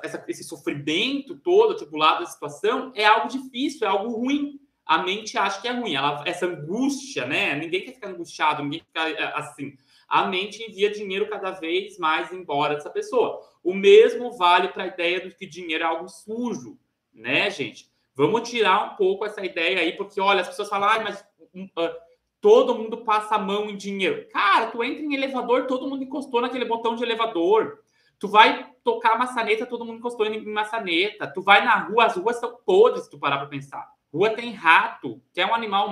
essa, 0.01 0.23
esse 0.27 0.43
sofrimento 0.43 1.35
todo, 1.35 1.75
tipo, 1.75 1.97
lado 1.97 2.21
da 2.21 2.25
situação, 2.25 2.91
é 2.95 3.05
algo 3.05 3.27
difícil, 3.27 3.85
é 3.85 3.89
algo 3.89 4.09
ruim. 4.11 4.59
A 4.85 5.01
mente 5.03 5.37
acha 5.37 5.61
que 5.61 5.67
é 5.67 5.71
ruim. 5.71 5.95
Ela, 5.95 6.23
essa 6.25 6.45
angústia, 6.45 7.25
né? 7.25 7.55
Ninguém 7.55 7.85
quer 7.85 7.93
ficar 7.93 8.09
angustiado, 8.09 8.63
ninguém 8.63 8.79
quer 8.79 8.85
ficar 8.85 9.09
é, 9.11 9.37
assim. 9.37 9.73
A 10.07 10.27
mente 10.27 10.63
envia 10.63 10.91
dinheiro 10.91 11.29
cada 11.29 11.51
vez 11.51 11.97
mais 11.97 12.31
embora 12.31 12.75
dessa 12.75 12.89
pessoa. 12.89 13.41
O 13.63 13.73
mesmo 13.73 14.31
vale 14.37 14.69
para 14.69 14.83
a 14.83 14.87
ideia 14.87 15.21
de 15.21 15.33
que 15.35 15.45
dinheiro 15.45 15.83
é 15.83 15.87
algo 15.87 16.07
sujo, 16.09 16.77
né, 17.13 17.49
gente? 17.49 17.89
Vamos 18.15 18.47
tirar 18.47 18.93
um 18.93 18.95
pouco 18.95 19.25
essa 19.25 19.43
ideia 19.43 19.79
aí, 19.79 19.93
porque 19.93 20.21
olha, 20.21 20.41
as 20.41 20.49
pessoas 20.49 20.69
falam, 20.69 20.89
ah, 20.89 20.99
mas 20.99 21.21
uh, 21.55 21.95
todo 22.39 22.75
mundo 22.75 22.97
passa 22.97 23.35
a 23.35 23.39
mão 23.39 23.69
em 23.69 23.77
dinheiro. 23.77 24.27
Cara, 24.29 24.67
tu 24.67 24.83
entra 24.83 25.01
em 25.01 25.15
elevador, 25.15 25.65
todo 25.65 25.87
mundo 25.87 26.03
encostou 26.03 26.41
naquele 26.41 26.65
botão 26.65 26.95
de 26.95 27.03
elevador. 27.03 27.79
Tu 28.19 28.27
vai 28.27 28.71
tocar 28.83 29.17
maçaneta, 29.17 29.65
todo 29.65 29.85
mundo 29.85 29.99
encostou 29.99 30.25
em 30.25 30.45
maçaneta. 30.45 31.27
Tu 31.27 31.41
vai 31.41 31.63
na 31.63 31.75
rua, 31.75 32.05
as 32.05 32.15
ruas 32.15 32.39
são 32.39 32.55
podres, 32.65 33.05
se 33.05 33.09
tu 33.09 33.19
parar 33.19 33.37
para 33.37 33.47
pensar. 33.47 33.91
Rua 34.13 34.29
tem 34.29 34.53
rato, 34.53 35.21
que 35.33 35.41
é 35.41 35.45
um 35.45 35.55
animal 35.55 35.91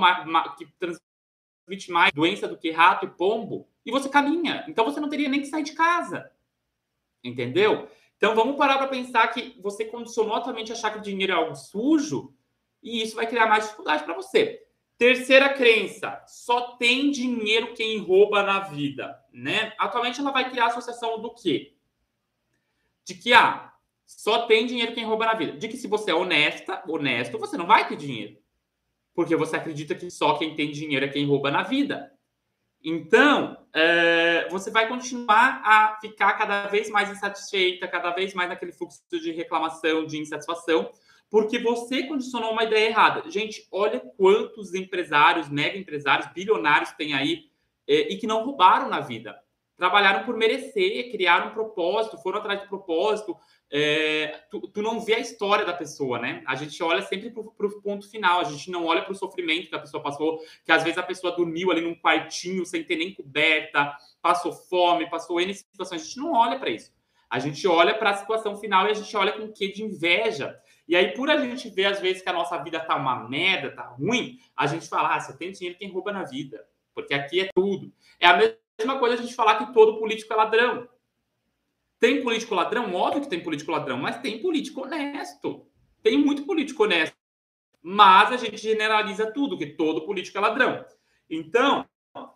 que 0.58 0.68
transmite 0.80 1.92
mais 1.92 2.12
doença 2.12 2.48
do 2.48 2.58
que 2.58 2.72
rato 2.72 3.06
e 3.06 3.10
pombo, 3.10 3.68
e 3.86 3.92
você 3.92 4.08
caminha. 4.08 4.64
Então 4.68 4.86
você 4.86 5.00
não 5.00 5.10
teria 5.10 5.28
nem 5.28 5.42
que 5.42 5.48
sair 5.48 5.64
de 5.64 5.74
casa. 5.74 6.32
Entendeu? 7.24 7.90
Então 8.18 8.36
vamos 8.36 8.56
parar 8.56 8.78
para 8.78 8.88
pensar 8.88 9.28
que 9.30 9.60
você 9.62 9.86
condicionou 9.86 10.36
a 10.36 10.42
tua 10.42 10.54
mente 10.54 10.72
a 10.72 10.76
achar 10.76 10.92
que 10.92 11.00
dinheiro 11.00 11.34
é 11.34 11.36
algo 11.36 11.56
sujo, 11.56 12.34
e 12.84 13.02
isso 13.02 13.16
vai 13.16 13.28
criar 13.28 13.48
mais 13.48 13.64
dificuldade 13.64 14.04
para 14.04 14.14
você. 14.14 14.66
Terceira 14.98 15.50
crença, 15.50 16.24
só 16.28 16.76
tem 16.78 17.10
dinheiro 17.10 17.74
quem 17.74 17.98
rouba 17.98 18.44
na 18.44 18.60
vida, 18.60 19.20
né? 19.34 19.74
Atualmente 19.80 20.20
ela 20.20 20.32
vai 20.32 20.48
criar 20.50 20.68
associação 20.68 21.20
do 21.20 21.34
quê? 21.34 21.76
De 23.12 23.16
que 23.16 23.34
ah, 23.34 23.74
só 24.06 24.46
tem 24.46 24.66
dinheiro 24.66 24.94
quem 24.94 25.06
rouba 25.06 25.26
na 25.26 25.34
vida. 25.34 25.54
De 25.54 25.68
que 25.68 25.78
se 25.78 25.88
você 25.88 26.12
é 26.12 26.16
honesta, 26.16 26.82
honesto, 26.88 27.38
você 27.38 27.58
não 27.58 27.68
vai 27.68 27.88
ter 27.88 27.98
dinheiro. 27.98 28.38
Porque 29.14 29.36
você 29.36 29.58
acredita 29.58 29.94
que 29.94 30.10
só 30.10 30.38
quem 30.38 30.56
tem 30.56 30.72
dinheiro 30.72 31.06
é 31.06 31.10
quem 31.10 31.26
rouba 31.26 31.52
na 31.52 31.64
vida. 31.64 32.12
Então, 32.84 33.58
é, 33.74 34.48
você 34.50 34.72
vai 34.72 34.88
continuar 34.88 35.62
a 35.64 36.00
ficar 36.00 36.34
cada 36.34 36.68
vez 36.68 36.90
mais 36.90 37.10
insatisfeita, 37.10 37.88
cada 37.88 38.12
vez 38.12 38.34
mais 38.34 38.50
naquele 38.50 38.72
fluxo 38.72 39.02
de 39.12 39.32
reclamação, 39.32 40.06
de 40.06 40.18
insatisfação, 40.18 40.90
porque 41.30 41.60
você 41.60 42.04
condicionou 42.04 42.54
uma 42.54 42.64
ideia 42.64 42.88
errada. 42.88 43.30
Gente, 43.30 43.68
olha 43.72 44.00
quantos 44.18 44.74
empresários, 44.74 45.50
mega 45.50 45.78
empresários, 45.78 46.32
bilionários 46.34 46.92
tem 46.94 47.14
aí 47.14 47.52
é, 47.88 48.14
e 48.14 48.18
que 48.18 48.26
não 48.26 48.44
roubaram 48.44 48.90
na 48.90 49.00
vida 49.00 49.38
trabalharam 49.82 50.24
por 50.26 50.38
merecer, 50.38 51.10
criaram 51.10 51.48
um 51.48 51.54
propósito, 51.56 52.16
foram 52.20 52.38
atrás 52.38 52.62
de 52.62 52.68
propósito. 52.68 53.36
É, 53.72 54.44
tu, 54.52 54.62
tu, 54.68 54.80
não 54.80 55.00
vê 55.00 55.16
a 55.16 55.20
história 55.20 55.66
da 55.66 55.74
pessoa, 55.74 56.20
né? 56.20 56.44
A 56.46 56.54
gente 56.54 56.84
olha 56.84 57.02
sempre 57.02 57.32
para 57.32 57.66
o 57.66 57.82
ponto 57.82 58.08
final, 58.08 58.40
a 58.40 58.44
gente 58.44 58.70
não 58.70 58.86
olha 58.86 59.02
para 59.02 59.12
o 59.12 59.16
sofrimento 59.16 59.70
que 59.70 59.76
a 59.76 59.80
pessoa 59.80 60.04
passou, 60.04 60.38
que 60.64 60.72
às 60.72 60.84
vezes 60.84 61.00
a 61.00 61.04
pessoa 61.04 61.36
dormiu 61.36 61.72
ali 61.72 61.82
num 61.82 61.96
quartinho 61.96 62.64
sem 62.64 62.84
ter 62.84 62.96
nem 62.96 63.12
coberta, 63.12 63.98
passou 64.22 64.54
fome, 64.54 65.10
passou 65.10 65.42
N 65.42 65.52
situações. 65.52 66.04
A 66.04 66.06
gente 66.06 66.18
não 66.18 66.34
olha 66.34 66.60
para 66.60 66.70
isso. 66.70 66.94
A 67.28 67.40
gente 67.40 67.68
olha 67.68 67.96
para 67.96 68.12
a 68.12 68.18
situação 68.18 68.56
final 68.58 68.86
e 68.86 68.92
a 68.92 68.94
gente 68.94 69.18
olha 69.18 69.32
com 69.32 69.46
o 69.46 69.52
que 69.52 69.72
de 69.72 69.82
inveja. 69.82 70.56
E 70.88 70.96
aí, 70.96 71.12
por 71.16 71.28
a 71.28 71.38
gente 71.38 71.72
ver, 71.72 71.86
às 71.86 72.00
vezes, 72.00 72.22
que 72.22 72.30
a 72.30 72.34
nossa 72.34 72.56
vida 72.60 72.80
tá 72.80 72.96
uma 72.96 73.28
merda, 73.28 73.76
tá 73.76 73.88
ruim, 73.98 74.38
a 74.56 74.68
gente 74.68 74.88
fala, 74.88 75.16
ah, 75.16 75.20
você 75.20 75.36
tem 75.36 75.52
dinheiro, 75.52 75.80
quem 75.80 75.90
rouba 75.90 76.12
na 76.12 76.24
vida. 76.24 76.64
Porque 76.94 77.16
aqui 77.16 77.40
é 77.40 77.50
tudo. 77.56 77.92
É 78.20 78.28
a 78.28 78.38
mesma 78.38 78.61
mesma 78.82 79.00
coisa 79.00 79.16
a 79.16 79.18
gente 79.18 79.36
falar 79.36 79.56
que 79.56 79.74
todo 79.74 80.00
político 80.00 80.34
é 80.34 80.36
ladrão. 80.36 80.88
Tem 82.00 82.22
político 82.22 82.56
ladrão? 82.56 82.94
Óbvio 82.94 83.22
que 83.22 83.30
tem 83.30 83.44
político 83.44 83.72
ladrão, 83.72 83.98
mas 83.98 84.18
tem 84.18 84.42
político 84.42 84.82
honesto. 84.82 85.68
Tem 86.02 86.18
muito 86.18 86.44
político 86.44 86.84
honesto. 86.84 87.16
Mas 87.82 88.32
a 88.32 88.38
gente 88.38 88.58
generaliza 88.58 89.32
tudo, 89.32 89.58
que 89.58 89.68
todo 89.68 90.06
político 90.06 90.38
é 90.38 90.42
ladrão. 90.42 90.84
Então, 91.30 91.88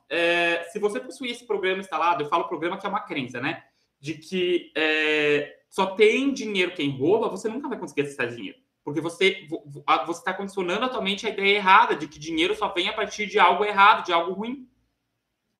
é, 0.09 0.63
se 0.71 0.79
você 0.79 0.99
possuir 0.99 1.31
esse 1.31 1.45
programa 1.45 1.79
instalado, 1.79 2.23
eu 2.23 2.29
falo 2.29 2.47
programa 2.47 2.77
que 2.77 2.85
é 2.85 2.89
uma 2.89 3.01
crença, 3.01 3.41
né? 3.41 3.63
De 3.99 4.13
que 4.15 4.71
é, 4.75 5.57
só 5.69 5.87
tem 5.87 6.31
dinheiro 6.31 6.73
quem 6.73 6.89
rouba, 6.89 7.27
você 7.27 7.49
nunca 7.49 7.67
vai 7.67 7.79
conseguir 7.79 8.01
acessar 8.01 8.27
dinheiro. 8.27 8.59
Porque 8.83 9.01
você 9.01 9.47
você 10.05 10.19
está 10.19 10.31
condicionando 10.31 10.85
atualmente 10.85 11.25
a 11.25 11.31
ideia 11.31 11.55
errada 11.55 11.95
de 11.95 12.07
que 12.07 12.19
dinheiro 12.19 12.55
só 12.55 12.67
vem 12.67 12.87
a 12.87 12.93
partir 12.93 13.25
de 13.25 13.39
algo 13.39 13.65
errado, 13.65 14.05
de 14.05 14.13
algo 14.13 14.33
ruim. 14.33 14.69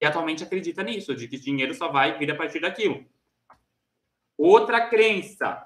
Atualmente 0.06 0.44
acredita 0.44 0.84
nisso, 0.84 1.16
de 1.16 1.28
que 1.28 1.38
dinheiro 1.38 1.74
só 1.74 1.90
vai 1.90 2.18
vir 2.18 2.32
a 2.32 2.36
partir 2.36 2.60
daquilo. 2.60 3.06
Outra 4.38 4.88
crença. 4.88 5.66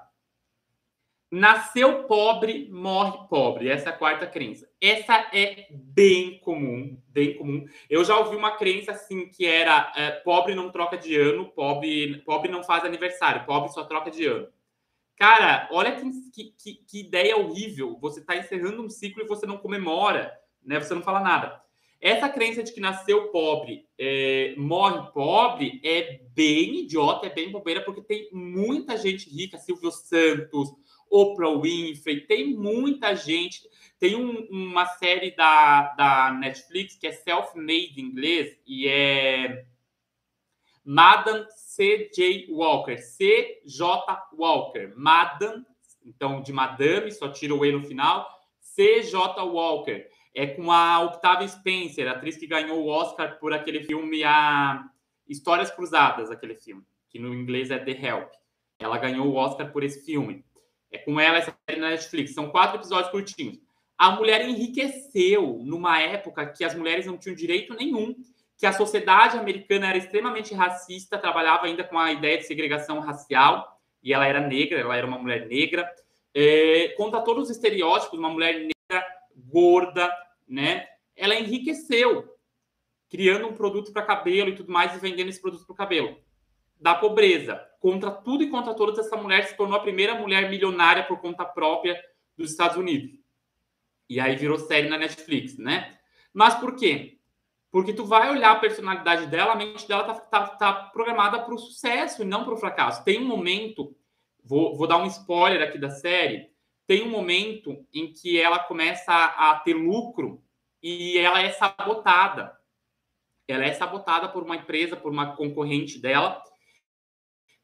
Nasceu 1.30 2.04
pobre, 2.04 2.68
morre 2.70 3.28
pobre. 3.28 3.68
Essa 3.68 3.90
é 3.90 3.92
a 3.92 3.96
quarta 3.96 4.26
crença. 4.26 4.68
Essa 4.80 5.28
é 5.32 5.68
bem 5.70 6.40
comum, 6.40 7.00
bem 7.06 7.36
comum. 7.36 7.64
Eu 7.88 8.04
já 8.04 8.18
ouvi 8.18 8.34
uma 8.34 8.56
crença 8.56 8.90
assim 8.90 9.28
que 9.28 9.46
era 9.46 9.92
é, 9.94 10.10
pobre 10.10 10.56
não 10.56 10.72
troca 10.72 10.98
de 10.98 11.14
ano, 11.16 11.46
pobre, 11.52 12.18
pobre 12.22 12.50
não 12.50 12.64
faz 12.64 12.84
aniversário, 12.84 13.46
pobre 13.46 13.72
só 13.72 13.84
troca 13.84 14.10
de 14.10 14.26
ano. 14.26 14.48
Cara, 15.16 15.68
olha 15.70 16.00
que, 16.32 16.44
que, 16.58 16.74
que 16.74 17.00
ideia 17.00 17.36
horrível. 17.36 17.96
Você 18.00 18.20
está 18.20 18.36
encerrando 18.36 18.82
um 18.82 18.88
ciclo 18.88 19.22
e 19.22 19.28
você 19.28 19.46
não 19.46 19.58
comemora, 19.58 20.36
né? 20.64 20.80
Você 20.80 20.94
não 20.94 21.02
fala 21.02 21.20
nada. 21.20 21.62
Essa 22.00 22.30
crença 22.30 22.62
de 22.62 22.72
que 22.72 22.80
nasceu 22.80 23.28
pobre, 23.28 23.86
é, 23.98 24.54
morre 24.56 25.12
pobre, 25.12 25.80
é 25.84 26.20
bem 26.34 26.80
idiota, 26.80 27.26
é 27.26 27.30
bem 27.30 27.50
bobeira, 27.50 27.82
porque 27.82 28.00
tem 28.00 28.30
muita 28.32 28.96
gente 28.96 29.28
rica, 29.28 29.58
Silvio 29.58 29.90
Santos, 29.90 30.70
Oprah 31.10 31.58
Winfrey, 31.60 32.22
tem 32.22 32.54
muita 32.54 33.14
gente. 33.14 33.68
Tem 33.98 34.16
um, 34.16 34.46
uma 34.50 34.86
série 34.86 35.32
da, 35.32 35.92
da 35.94 36.32
Netflix 36.32 36.96
que 36.96 37.06
é 37.06 37.12
self-made 37.12 38.00
em 38.00 38.04
inglês 38.04 38.56
e 38.66 38.88
é 38.88 39.66
Madam 40.82 41.44
C.J. 41.50 42.46
Walker, 42.50 42.96
C.J. 42.96 44.28
Walker, 44.32 44.94
Madam, 44.96 45.66
então 46.04 46.40
de 46.40 46.52
Madame, 46.52 47.12
só 47.12 47.28
tira 47.28 47.54
o 47.54 47.64
E 47.64 47.72
no 47.72 47.84
final, 47.84 48.26
C.J. 48.60 49.42
Walker. 49.44 50.08
É 50.34 50.46
com 50.46 50.70
a 50.70 51.00
Octavia 51.00 51.48
Spencer, 51.48 52.08
atriz 52.08 52.36
que 52.36 52.46
ganhou 52.46 52.78
o 52.78 52.88
Oscar 52.88 53.38
por 53.38 53.52
aquele 53.52 53.82
filme 53.84 54.22
a 54.22 54.84
Histórias 55.28 55.70
Cruzadas, 55.70 56.30
aquele 56.30 56.54
filme, 56.54 56.82
que 57.08 57.18
no 57.18 57.34
inglês 57.34 57.70
é 57.70 57.78
The 57.78 57.92
Help. 57.92 58.32
Ela 58.78 58.98
ganhou 58.98 59.26
o 59.26 59.34
Oscar 59.34 59.72
por 59.72 59.82
esse 59.82 60.04
filme. 60.04 60.44
É 60.92 60.98
com 60.98 61.20
ela 61.20 61.38
essa 61.38 61.54
série 61.68 61.80
na 61.80 61.90
Netflix. 61.90 62.32
São 62.32 62.50
quatro 62.50 62.78
episódios 62.78 63.10
curtinhos. 63.10 63.58
A 63.98 64.12
mulher 64.12 64.48
enriqueceu 64.48 65.60
numa 65.64 66.00
época 66.00 66.46
que 66.46 66.64
as 66.64 66.74
mulheres 66.74 67.06
não 67.06 67.18
tinham 67.18 67.36
direito 67.36 67.74
nenhum 67.74 68.14
que 68.60 68.66
a 68.66 68.72
sociedade 68.74 69.38
americana 69.38 69.88
era 69.88 69.96
extremamente 69.96 70.52
racista, 70.52 71.16
trabalhava 71.16 71.64
ainda 71.64 71.82
com 71.82 71.98
a 71.98 72.12
ideia 72.12 72.36
de 72.36 72.44
segregação 72.44 73.00
racial, 73.00 73.80
e 74.02 74.12
ela 74.12 74.26
era 74.26 74.46
negra, 74.46 74.78
ela 74.78 74.94
era 74.94 75.06
uma 75.06 75.18
mulher 75.18 75.46
negra. 75.46 75.90
É, 76.34 76.94
todos 77.24 77.44
os 77.44 77.56
estereótipos, 77.56 78.18
uma 78.18 78.28
mulher 78.28 78.52
negra, 78.52 78.79
gorda, 79.50 80.10
né? 80.48 80.86
Ela 81.16 81.34
enriqueceu, 81.34 82.36
criando 83.08 83.48
um 83.48 83.54
produto 83.54 83.92
para 83.92 84.02
cabelo 84.02 84.50
e 84.50 84.54
tudo 84.54 84.72
mais, 84.72 84.94
e 84.94 84.98
vendendo 84.98 85.28
esse 85.28 85.40
produto 85.40 85.66
para 85.66 85.72
o 85.72 85.76
cabelo. 85.76 86.16
Da 86.80 86.94
pobreza. 86.94 87.60
Contra 87.80 88.10
tudo 88.10 88.44
e 88.44 88.50
contra 88.50 88.74
todos, 88.74 88.98
essa 88.98 89.16
mulher 89.16 89.46
se 89.46 89.56
tornou 89.56 89.76
a 89.76 89.82
primeira 89.82 90.14
mulher 90.14 90.48
milionária 90.48 91.02
por 91.04 91.20
conta 91.20 91.44
própria 91.44 92.00
dos 92.36 92.50
Estados 92.50 92.76
Unidos. 92.76 93.18
E 94.08 94.18
aí 94.18 94.36
virou 94.36 94.58
série 94.58 94.88
na 94.88 94.98
Netflix, 94.98 95.56
né? 95.56 95.98
Mas 96.32 96.54
por 96.54 96.76
quê? 96.76 97.18
Porque 97.70 97.92
tu 97.92 98.04
vai 98.04 98.30
olhar 98.30 98.50
a 98.50 98.58
personalidade 98.58 99.26
dela, 99.26 99.52
a 99.52 99.56
mente 99.56 99.86
dela 99.86 100.02
tá, 100.02 100.14
tá, 100.14 100.46
tá 100.48 100.72
programada 100.72 101.40
para 101.40 101.54
o 101.54 101.58
sucesso 101.58 102.22
e 102.22 102.24
não 102.24 102.44
para 102.44 102.54
o 102.54 102.56
fracasso. 102.56 103.04
Tem 103.04 103.20
um 103.20 103.26
momento, 103.26 103.96
vou, 104.42 104.76
vou 104.76 104.88
dar 104.88 104.96
um 104.96 105.06
spoiler 105.06 105.62
aqui 105.62 105.78
da 105.78 105.90
série, 105.90 106.49
tem 106.90 107.04
um 107.04 107.08
momento 107.08 107.86
em 107.94 108.12
que 108.12 108.36
ela 108.36 108.58
começa 108.58 109.12
a, 109.12 109.52
a 109.52 109.60
ter 109.60 109.74
lucro 109.74 110.42
e 110.82 111.16
ela 111.18 111.40
é 111.40 111.52
sabotada. 111.52 112.58
Ela 113.46 113.64
é 113.64 113.72
sabotada 113.72 114.28
por 114.28 114.42
uma 114.42 114.56
empresa, 114.56 114.96
por 114.96 115.12
uma 115.12 115.36
concorrente 115.36 116.00
dela. 116.00 116.42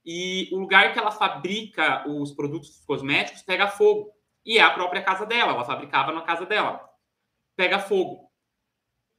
E 0.05 0.49
o 0.53 0.59
lugar 0.61 0.93
que 0.93 0.99
ela 1.01 1.11
fabrica 1.11 2.09
os 2.09 2.31
produtos 2.31 2.85
cosméticos 2.87 3.43
pega 3.43 3.67
fogo. 3.67 4.13
E 4.45 4.59
é 4.59 4.63
a 4.63 4.71
própria 4.71 5.03
casa 5.03 5.27
dela, 5.27 5.55
ela 5.55 5.65
fabricava 5.65 6.13
na 6.13 6.23
casa 6.23 6.47
dela. 6.47 6.89
Pega 7.57 7.81
fogo 7.81 8.31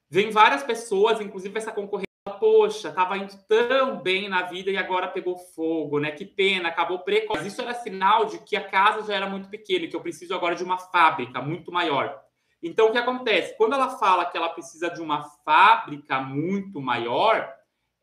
Vem 0.10 0.30
várias 0.30 0.64
pessoas, 0.64 1.20
inclusive 1.20 1.58
essa 1.58 1.74
concorrente, 1.74 2.07
poxa, 2.40 2.90
estava 2.90 3.18
indo 3.18 3.34
tão 3.48 3.98
bem 3.98 4.30
na 4.30 4.44
vida 4.44 4.72
e 4.72 4.78
agora 4.78 5.08
pegou 5.08 5.38
fogo, 5.38 6.00
né? 6.00 6.12
Que 6.12 6.26
pena, 6.26 6.70
acabou 6.70 7.00
precoce. 7.00 7.48
Isso 7.48 7.62
era 7.62 7.74
sinal 7.74 8.26
de 8.26 8.40
que 8.40 8.56
a 8.56 8.64
casa 8.64 9.06
já 9.06 9.16
era 9.16 9.30
muito 9.30 9.50
pequena 9.50 9.88
que 9.88 9.96
eu 9.96 10.02
preciso 10.02 10.34
agora 10.34 10.56
de 10.56 10.64
uma 10.64 10.78
fábrica 10.78 11.42
muito 11.42 11.72
maior. 11.72 12.22
Então, 12.62 12.88
o 12.88 12.92
que 12.92 12.98
acontece? 12.98 13.56
Quando 13.58 13.74
ela 13.74 13.98
fala 13.98 14.26
que 14.26 14.36
ela 14.36 14.50
precisa 14.50 14.90
de 14.90 15.02
uma 15.02 15.24
fábrica 15.46 16.20
muito 16.20 16.82
maior, 16.82 17.54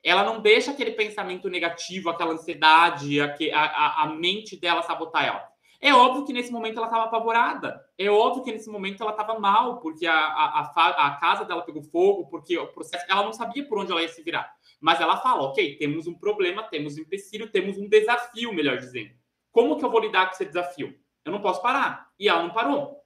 ela 0.03 0.23
não 0.23 0.41
deixa 0.41 0.71
aquele 0.71 0.93
pensamento 0.93 1.49
negativo, 1.49 2.11
aquela 2.11 2.35
ansiedade, 2.35 3.21
a, 3.21 3.35
a, 3.55 4.03
a 4.03 4.07
mente 4.09 4.57
dela 4.57 4.83
sabotar 4.83 5.25
ela. 5.25 5.54
É 5.81 5.93
óbvio 5.93 6.25
que 6.25 6.33
nesse 6.33 6.51
momento 6.51 6.79
ela 6.79 6.87
estava 6.87 7.05
apavorada. 7.05 7.85
É 7.99 8.11
óbvio 8.11 8.43
que 8.43 8.53
nesse 8.53 8.71
momento 8.71 9.03
ela 9.03 9.13
estava 9.13 9.39
mal, 9.39 9.81
porque 9.81 10.07
a, 10.07 10.15
a, 10.15 10.73
a, 10.75 11.07
a, 11.07 11.17
casa 11.17 11.45
dela 11.45 11.63
pegou 11.63 11.83
fogo, 11.83 12.27
porque 12.27 12.57
o 12.57 12.67
processo. 12.69 13.05
Ela 13.09 13.23
não 13.23 13.33
sabia 13.33 13.67
por 13.67 13.79
onde 13.79 13.93
ela 13.93 14.03
ia 14.03 14.09
se 14.09 14.23
virar. 14.23 14.55
Mas 14.81 15.01
ela 15.01 15.17
fala: 15.17 15.43
ok, 15.43 15.77
temos 15.77 16.07
um 16.07 16.15
problema, 16.15 16.63
temos 16.63 16.97
um 16.97 17.01
empecilho, 17.03 17.51
temos 17.51 17.77
um 17.77 17.89
desafio, 17.89 18.53
melhor 18.53 18.79
dizendo. 18.79 19.11
Como 19.51 19.77
que 19.77 19.85
eu 19.85 19.91
vou 19.91 20.01
lidar 20.01 20.27
com 20.27 20.33
esse 20.33 20.45
desafio? 20.45 20.99
Eu 21.25 21.33
não 21.33 21.41
posso 21.41 21.63
parar. 21.63 22.11
E 22.19 22.29
ela 22.29 22.43
não 22.43 22.51
parou. 22.51 23.01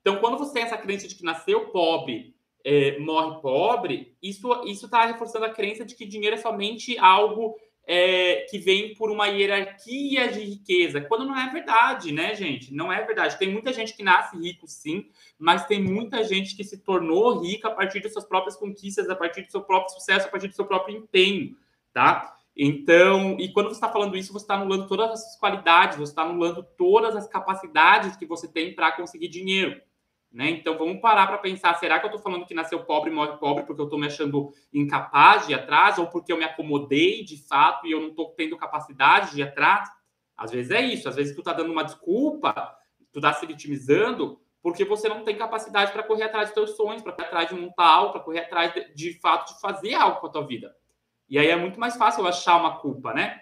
Então, 0.00 0.18
quando 0.20 0.36
você 0.36 0.52
tem 0.52 0.62
essa 0.62 0.76
crença 0.76 1.08
de 1.08 1.14
que 1.14 1.24
nasceu 1.24 1.70
pobre, 1.70 2.34
é, 2.64 2.98
morre 2.98 3.40
pobre, 3.40 4.16
isso 4.22 4.50
está 4.64 5.06
reforçando 5.06 5.44
a 5.44 5.50
crença 5.50 5.84
de 5.84 5.94
que 5.94 6.06
dinheiro 6.06 6.36
é 6.36 6.38
somente 6.38 6.98
algo 6.98 7.56
é, 7.86 8.46
que 8.50 8.58
vem 8.58 8.94
por 8.94 9.10
uma 9.10 9.26
hierarquia 9.26 10.28
de 10.28 10.40
riqueza, 10.40 11.00
quando 11.02 11.26
não 11.26 11.38
é 11.38 11.50
verdade, 11.50 12.12
né, 12.12 12.34
gente? 12.34 12.72
Não 12.72 12.92
é 12.92 13.02
verdade. 13.02 13.38
Tem 13.38 13.50
muita 13.50 13.72
gente 13.72 13.94
que 13.94 14.02
nasce 14.02 14.36
rico, 14.36 14.66
sim, 14.66 15.06
mas 15.38 15.66
tem 15.66 15.82
muita 15.82 16.24
gente 16.24 16.56
que 16.56 16.64
se 16.64 16.78
tornou 16.78 17.40
rica 17.42 17.68
a 17.68 17.72
partir 17.72 18.00
de 18.00 18.08
suas 18.08 18.24
próprias 18.24 18.56
conquistas, 18.56 19.08
a 19.10 19.16
partir 19.16 19.42
do 19.42 19.50
seu 19.50 19.62
próprio 19.62 19.94
sucesso, 19.94 20.26
a 20.26 20.30
partir 20.30 20.48
do 20.48 20.54
seu 20.54 20.64
próprio 20.64 20.96
empenho, 20.96 21.56
tá? 21.92 22.34
Então, 22.56 23.36
e 23.38 23.52
quando 23.52 23.68
você 23.68 23.74
está 23.74 23.88
falando 23.88 24.16
isso, 24.16 24.32
você 24.32 24.44
está 24.44 24.54
anulando 24.54 24.86
todas 24.86 25.10
as 25.10 25.22
suas 25.22 25.36
qualidades, 25.36 25.98
você 25.98 26.12
está 26.12 26.22
anulando 26.22 26.62
todas 26.78 27.16
as 27.16 27.26
capacidades 27.26 28.16
que 28.16 28.24
você 28.24 28.46
tem 28.46 28.74
para 28.74 28.92
conseguir 28.92 29.28
dinheiro. 29.28 29.80
Né? 30.34 30.50
Então 30.50 30.76
vamos 30.76 31.00
parar 31.00 31.28
para 31.28 31.38
pensar: 31.38 31.74
será 31.74 32.00
que 32.00 32.06
eu 32.06 32.08
estou 32.08 32.20
falando 32.20 32.44
que 32.44 32.54
nasceu 32.54 32.82
pobre 32.84 33.08
e 33.08 33.14
morre 33.14 33.36
pobre 33.38 33.62
porque 33.62 33.80
eu 33.80 33.84
estou 33.84 34.00
me 34.00 34.08
achando 34.08 34.52
incapaz 34.72 35.46
de 35.46 35.52
ir 35.52 35.54
atrás, 35.54 35.96
ou 35.96 36.08
porque 36.08 36.32
eu 36.32 36.36
me 36.36 36.44
acomodei 36.44 37.22
de 37.22 37.36
fato 37.46 37.86
e 37.86 37.92
eu 37.92 38.00
não 38.00 38.08
estou 38.08 38.34
tendo 38.36 38.56
capacidade 38.56 39.30
de 39.30 39.40
ir 39.40 39.44
atrás? 39.44 39.88
Às 40.36 40.50
vezes 40.50 40.72
é 40.72 40.80
isso, 40.80 41.08
às 41.08 41.14
vezes 41.14 41.36
tu 41.36 41.38
está 41.38 41.52
dando 41.52 41.70
uma 41.70 41.84
desculpa, 41.84 42.52
tu 43.12 43.20
está 43.20 43.32
se 43.32 43.46
vitimizando 43.46 44.40
porque 44.60 44.84
você 44.84 45.08
não 45.08 45.22
tem 45.22 45.36
capacidade 45.36 45.92
para 45.92 46.02
correr 46.02 46.24
atrás 46.24 46.48
dos 46.48 46.54
teus 46.54 46.76
sonhos, 46.76 47.00
para 47.00 47.12
correr 47.12 47.28
atrás 47.28 47.48
de 47.48 47.54
montar 47.54 47.86
algo, 47.86 48.12
para 48.12 48.22
correr 48.22 48.40
atrás 48.40 48.74
de, 48.74 48.92
de 48.92 49.20
fato 49.20 49.54
de 49.54 49.60
fazer 49.60 49.94
algo 49.94 50.18
com 50.20 50.26
a 50.26 50.30
tua 50.30 50.44
vida. 50.44 50.74
E 51.28 51.38
aí 51.38 51.46
é 51.46 51.54
muito 51.54 51.78
mais 51.78 51.96
fácil 51.96 52.26
achar 52.26 52.56
uma 52.56 52.78
culpa, 52.78 53.14
né? 53.14 53.40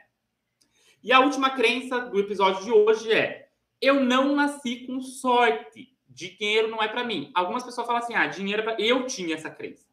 E 1.02 1.10
a 1.10 1.20
última 1.20 1.48
crença 1.48 2.00
do 2.00 2.20
episódio 2.20 2.62
de 2.64 2.70
hoje 2.70 3.10
é: 3.10 3.48
eu 3.80 4.04
não 4.04 4.34
nasci 4.34 4.86
com 4.86 5.00
sorte 5.00 5.91
dinheiro 6.12 6.68
não 6.68 6.82
é 6.82 6.88
para 6.88 7.04
mim. 7.04 7.30
Algumas 7.34 7.62
pessoas 7.62 7.86
falam 7.86 8.02
assim: 8.02 8.14
ah, 8.14 8.26
dinheiro 8.26 8.62
é 8.62 8.64
pra... 8.64 8.76
Eu 8.78 9.06
tinha 9.06 9.34
essa 9.34 9.50
crença. 9.50 9.86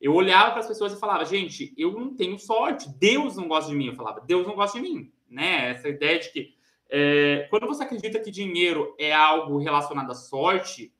Eu 0.00 0.14
olhava 0.14 0.52
para 0.52 0.60
as 0.60 0.68
pessoas 0.68 0.92
e 0.92 1.00
falava: 1.00 1.24
gente, 1.24 1.74
eu 1.76 1.92
não 1.92 2.14
tenho 2.14 2.38
sorte, 2.38 2.88
Deus 2.88 3.36
não 3.36 3.48
gosta 3.48 3.70
de 3.70 3.76
mim. 3.76 3.88
Eu 3.88 3.94
falava: 3.94 4.20
Deus 4.20 4.46
não 4.46 4.54
gosta 4.54 4.80
de 4.80 4.88
mim. 4.88 5.12
Né? 5.28 5.70
Essa 5.70 5.88
ideia 5.88 6.18
de 6.18 6.30
que 6.30 6.58
é, 6.90 7.46
quando 7.50 7.66
você 7.66 7.82
acredita 7.82 8.18
que 8.18 8.30
dinheiro 8.30 8.94
é 8.98 9.12
algo 9.12 9.58
relacionado 9.58 10.10
à 10.10 10.14
sorte, 10.14 10.94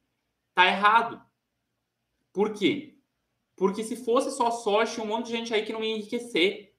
tá 0.54 0.66
errado. 0.66 1.20
Por 2.32 2.52
quê? 2.52 2.94
Porque 3.56 3.82
se 3.82 3.96
fosse 4.04 4.30
só 4.30 4.50
sorte, 4.50 5.00
um 5.00 5.06
monte 5.06 5.26
de 5.26 5.32
gente 5.32 5.54
aí 5.54 5.64
que 5.64 5.72
não 5.72 5.82
ia 5.82 5.96
enriquecer. 5.96 6.74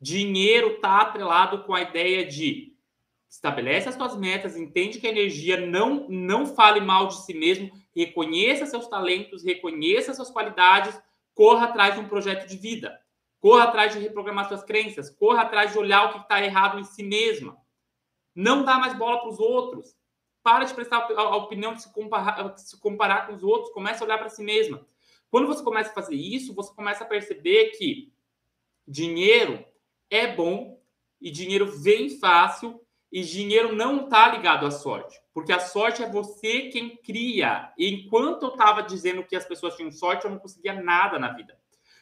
Dinheiro 0.00 0.80
tá 0.80 1.00
atrelado 1.00 1.64
com 1.64 1.74
a 1.74 1.82
ideia 1.82 2.26
de 2.26 2.71
estabelece 3.32 3.88
as 3.88 3.94
suas 3.94 4.14
metas, 4.14 4.58
entende 4.58 5.00
que 5.00 5.06
a 5.06 5.10
energia 5.10 5.66
não 5.66 6.06
não 6.06 6.44
fale 6.44 6.82
mal 6.82 7.08
de 7.08 7.24
si 7.24 7.32
mesmo, 7.32 7.70
reconheça 7.96 8.66
seus 8.66 8.86
talentos, 8.88 9.42
reconheça 9.42 10.12
suas 10.12 10.30
qualidades, 10.30 11.00
corra 11.34 11.64
atrás 11.64 11.94
de 11.94 12.00
um 12.00 12.08
projeto 12.08 12.46
de 12.46 12.58
vida. 12.58 13.00
Corra 13.40 13.64
atrás 13.64 13.92
de 13.94 13.98
reprogramar 13.98 14.46
suas 14.46 14.62
crenças. 14.62 15.08
Corra 15.10 15.42
atrás 15.42 15.72
de 15.72 15.78
olhar 15.78 16.04
o 16.04 16.12
que 16.12 16.18
está 16.18 16.44
errado 16.44 16.78
em 16.78 16.84
si 16.84 17.02
mesma. 17.02 17.56
Não 18.34 18.64
dá 18.64 18.78
mais 18.78 18.96
bola 18.96 19.18
para 19.20 19.30
os 19.30 19.40
outros. 19.40 19.96
Para 20.42 20.64
de 20.64 20.74
prestar 20.74 20.98
a 20.98 21.36
opinião 21.36 21.72
de 21.72 21.82
se 21.82 21.92
comparar, 21.92 22.56
se 22.58 22.78
comparar 22.78 23.26
com 23.26 23.32
os 23.32 23.42
outros. 23.42 23.72
Comece 23.72 24.02
a 24.02 24.06
olhar 24.06 24.18
para 24.18 24.28
si 24.28 24.44
mesma. 24.44 24.86
Quando 25.30 25.46
você 25.48 25.64
começa 25.64 25.90
a 25.90 25.94
fazer 25.94 26.14
isso, 26.14 26.54
você 26.54 26.72
começa 26.74 27.02
a 27.02 27.06
perceber 27.06 27.70
que 27.70 28.12
dinheiro 28.86 29.64
é 30.10 30.26
bom 30.32 30.78
e 31.20 31.30
dinheiro 31.30 31.66
vem 31.66 32.10
fácil 32.10 32.80
e 33.12 33.22
dinheiro 33.22 33.76
não 33.76 34.04
está 34.04 34.28
ligado 34.28 34.64
à 34.64 34.70
sorte, 34.70 35.20
porque 35.34 35.52
a 35.52 35.60
sorte 35.60 36.02
é 36.02 36.08
você 36.08 36.70
quem 36.70 36.96
cria. 36.96 37.70
E 37.76 37.92
enquanto 37.92 38.44
eu 38.44 38.48
estava 38.48 38.82
dizendo 38.82 39.22
que 39.22 39.36
as 39.36 39.44
pessoas 39.44 39.76
tinham 39.76 39.92
sorte, 39.92 40.24
eu 40.24 40.30
não 40.30 40.38
conseguia 40.38 40.72
nada 40.72 41.18
na 41.18 41.30
vida. 41.32 41.54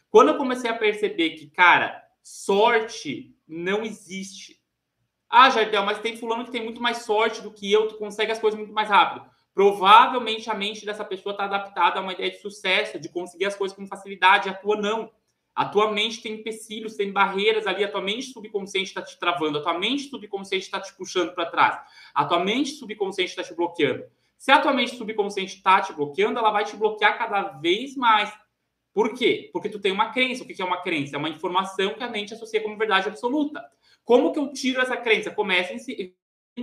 Quando 0.08 0.28
eu 0.28 0.36
comecei 0.36 0.70
a 0.70 0.76
perceber 0.76 1.30
que, 1.30 1.50
cara, 1.50 2.00
sorte 2.22 3.34
não 3.46 3.82
existe. 3.82 4.60
Ah, 5.28 5.50
Jardel, 5.50 5.84
mas 5.84 5.98
tem 5.98 6.16
fulano 6.16 6.44
que 6.44 6.52
tem 6.52 6.62
muito 6.62 6.80
mais 6.80 6.98
sorte 6.98 7.42
do 7.42 7.52
que 7.52 7.70
eu, 7.70 7.88
tu 7.88 7.96
consegue 7.96 8.30
as 8.30 8.38
coisas 8.38 8.58
muito 8.58 8.72
mais 8.72 8.88
rápido. 8.88 9.28
Provavelmente 9.52 10.48
a 10.48 10.54
mente 10.54 10.86
dessa 10.86 11.04
pessoa 11.04 11.32
está 11.32 11.44
adaptada 11.44 11.98
a 11.98 12.02
uma 12.02 12.12
ideia 12.12 12.30
de 12.30 12.40
sucesso, 12.40 13.00
de 13.00 13.08
conseguir 13.08 13.46
as 13.46 13.56
coisas 13.56 13.76
com 13.76 13.86
facilidade, 13.86 14.48
a 14.48 14.54
tua 14.54 14.76
não. 14.76 15.10
A 15.54 15.64
tua 15.64 15.92
mente 15.92 16.22
tem 16.22 16.34
empecilhos, 16.34 16.96
tem 16.96 17.12
barreiras 17.12 17.66
ali, 17.66 17.84
a 17.84 17.90
tua 17.90 18.00
mente 18.00 18.32
subconsciente 18.32 18.88
está 18.88 19.02
te 19.02 19.18
travando, 19.18 19.58
a 19.58 19.62
tua 19.62 19.78
mente 19.78 20.04
subconsciente 20.04 20.64
está 20.64 20.80
te 20.80 20.94
puxando 20.94 21.34
para 21.34 21.46
trás, 21.46 21.80
a 22.14 22.24
tua 22.24 22.38
mente 22.42 22.70
subconsciente 22.70 23.30
está 23.30 23.42
te 23.42 23.54
bloqueando. 23.54 24.04
Se 24.38 24.50
a 24.50 24.58
tua 24.58 24.72
mente 24.72 24.96
subconsciente 24.96 25.56
está 25.56 25.82
te 25.82 25.92
bloqueando, 25.92 26.38
ela 26.38 26.50
vai 26.50 26.64
te 26.64 26.74
bloquear 26.74 27.18
cada 27.18 27.42
vez 27.58 27.94
mais. 27.94 28.32
Por 28.94 29.12
quê? 29.12 29.50
Porque 29.52 29.68
tu 29.68 29.78
tem 29.78 29.92
uma 29.92 30.12
crença. 30.12 30.42
O 30.42 30.46
que 30.46 30.62
é 30.62 30.64
uma 30.64 30.80
crença? 30.80 31.14
É 31.14 31.18
uma 31.18 31.28
informação 31.28 31.92
que 31.92 32.02
a 32.02 32.08
mente 32.08 32.32
associa 32.32 32.62
como 32.62 32.78
verdade 32.78 33.06
absoluta. 33.06 33.62
Como 34.02 34.32
que 34.32 34.38
eu 34.38 34.50
tiro 34.50 34.80
essa 34.80 34.96
crença? 34.96 35.30
Começa 35.30 35.74
em 35.74 36.14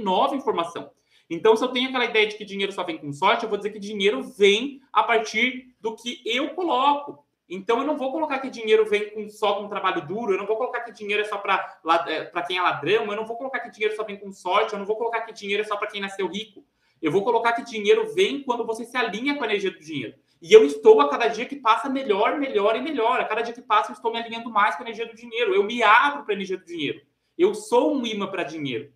nova 0.01 0.35
informação. 0.35 0.89
Então, 1.29 1.55
se 1.55 1.63
eu 1.63 1.67
tenho 1.67 1.89
aquela 1.89 2.05
ideia 2.05 2.25
de 2.25 2.35
que 2.35 2.45
dinheiro 2.45 2.71
só 2.71 2.83
vem 2.83 2.97
com 2.97 3.13
sorte, 3.13 3.43
eu 3.43 3.49
vou 3.49 3.57
dizer 3.57 3.69
que 3.69 3.79
dinheiro 3.79 4.23
vem 4.23 4.81
a 4.91 5.03
partir 5.03 5.75
do 5.79 5.95
que 5.95 6.21
eu 6.25 6.49
coloco. 6.55 7.26
Então, 7.49 7.79
eu 7.79 7.85
não 7.85 7.97
vou 7.97 8.11
colocar 8.11 8.39
que 8.39 8.49
dinheiro 8.49 8.85
vem 8.85 9.09
com, 9.11 9.29
só 9.29 9.55
com 9.55 9.69
trabalho 9.69 10.05
duro, 10.05 10.33
eu 10.33 10.37
não 10.37 10.45
vou 10.45 10.57
colocar 10.57 10.81
que 10.81 10.91
dinheiro 10.91 11.21
é 11.21 11.25
só 11.25 11.37
para 11.37 11.79
é, 12.07 12.25
quem 12.43 12.57
é 12.57 12.61
ladrão, 12.61 13.05
eu 13.05 13.15
não 13.15 13.25
vou 13.25 13.37
colocar 13.37 13.59
que 13.59 13.71
dinheiro 13.71 13.95
só 13.95 14.03
vem 14.03 14.17
com 14.17 14.31
sorte, 14.31 14.73
eu 14.73 14.79
não 14.79 14.85
vou 14.85 14.97
colocar 14.97 15.21
que 15.21 15.31
dinheiro 15.31 15.63
é 15.63 15.65
só 15.65 15.77
para 15.77 15.87
quem 15.87 16.01
nasceu 16.01 16.27
rico. 16.27 16.65
Eu 17.01 17.11
vou 17.11 17.23
colocar 17.23 17.53
que 17.53 17.63
dinheiro 17.63 18.13
vem 18.13 18.43
quando 18.43 18.65
você 18.65 18.83
se 18.83 18.97
alinha 18.97 19.35
com 19.35 19.43
a 19.43 19.47
energia 19.47 19.71
do 19.71 19.79
dinheiro. 19.79 20.15
E 20.41 20.51
eu 20.53 20.65
estou, 20.65 20.99
a 20.99 21.09
cada 21.09 21.27
dia 21.27 21.45
que 21.45 21.55
passa, 21.55 21.89
melhor, 21.89 22.37
melhor 22.39 22.75
e 22.75 22.81
melhor. 22.81 23.19
A 23.19 23.25
cada 23.25 23.41
dia 23.41 23.53
que 23.53 23.61
passa, 23.61 23.91
eu 23.91 23.95
estou 23.95 24.11
me 24.11 24.19
alinhando 24.19 24.49
mais 24.49 24.75
com 24.75 24.83
a 24.83 24.85
energia 24.85 25.05
do 25.05 25.15
dinheiro. 25.15 25.53
Eu 25.53 25.63
me 25.63 25.81
abro 25.81 26.23
para 26.23 26.33
a 26.33 26.35
energia 26.35 26.57
do 26.57 26.65
dinheiro. 26.65 27.01
Eu 27.37 27.53
sou 27.53 27.95
um 27.95 28.05
imã 28.05 28.27
para 28.27 28.43
dinheiro. 28.43 28.91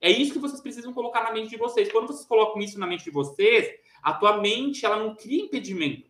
É 0.00 0.10
isso 0.10 0.32
que 0.32 0.38
vocês 0.38 0.60
precisam 0.60 0.92
colocar 0.94 1.22
na 1.22 1.32
mente 1.32 1.50
de 1.50 1.56
vocês. 1.56 1.90
Quando 1.92 2.06
vocês 2.06 2.26
colocam 2.26 2.60
isso 2.62 2.78
na 2.78 2.86
mente 2.86 3.04
de 3.04 3.10
vocês, 3.10 3.70
a 4.02 4.14
tua 4.14 4.38
mente 4.38 4.86
ela 4.86 4.96
não 4.96 5.14
cria 5.14 5.44
impedimento. 5.44 6.09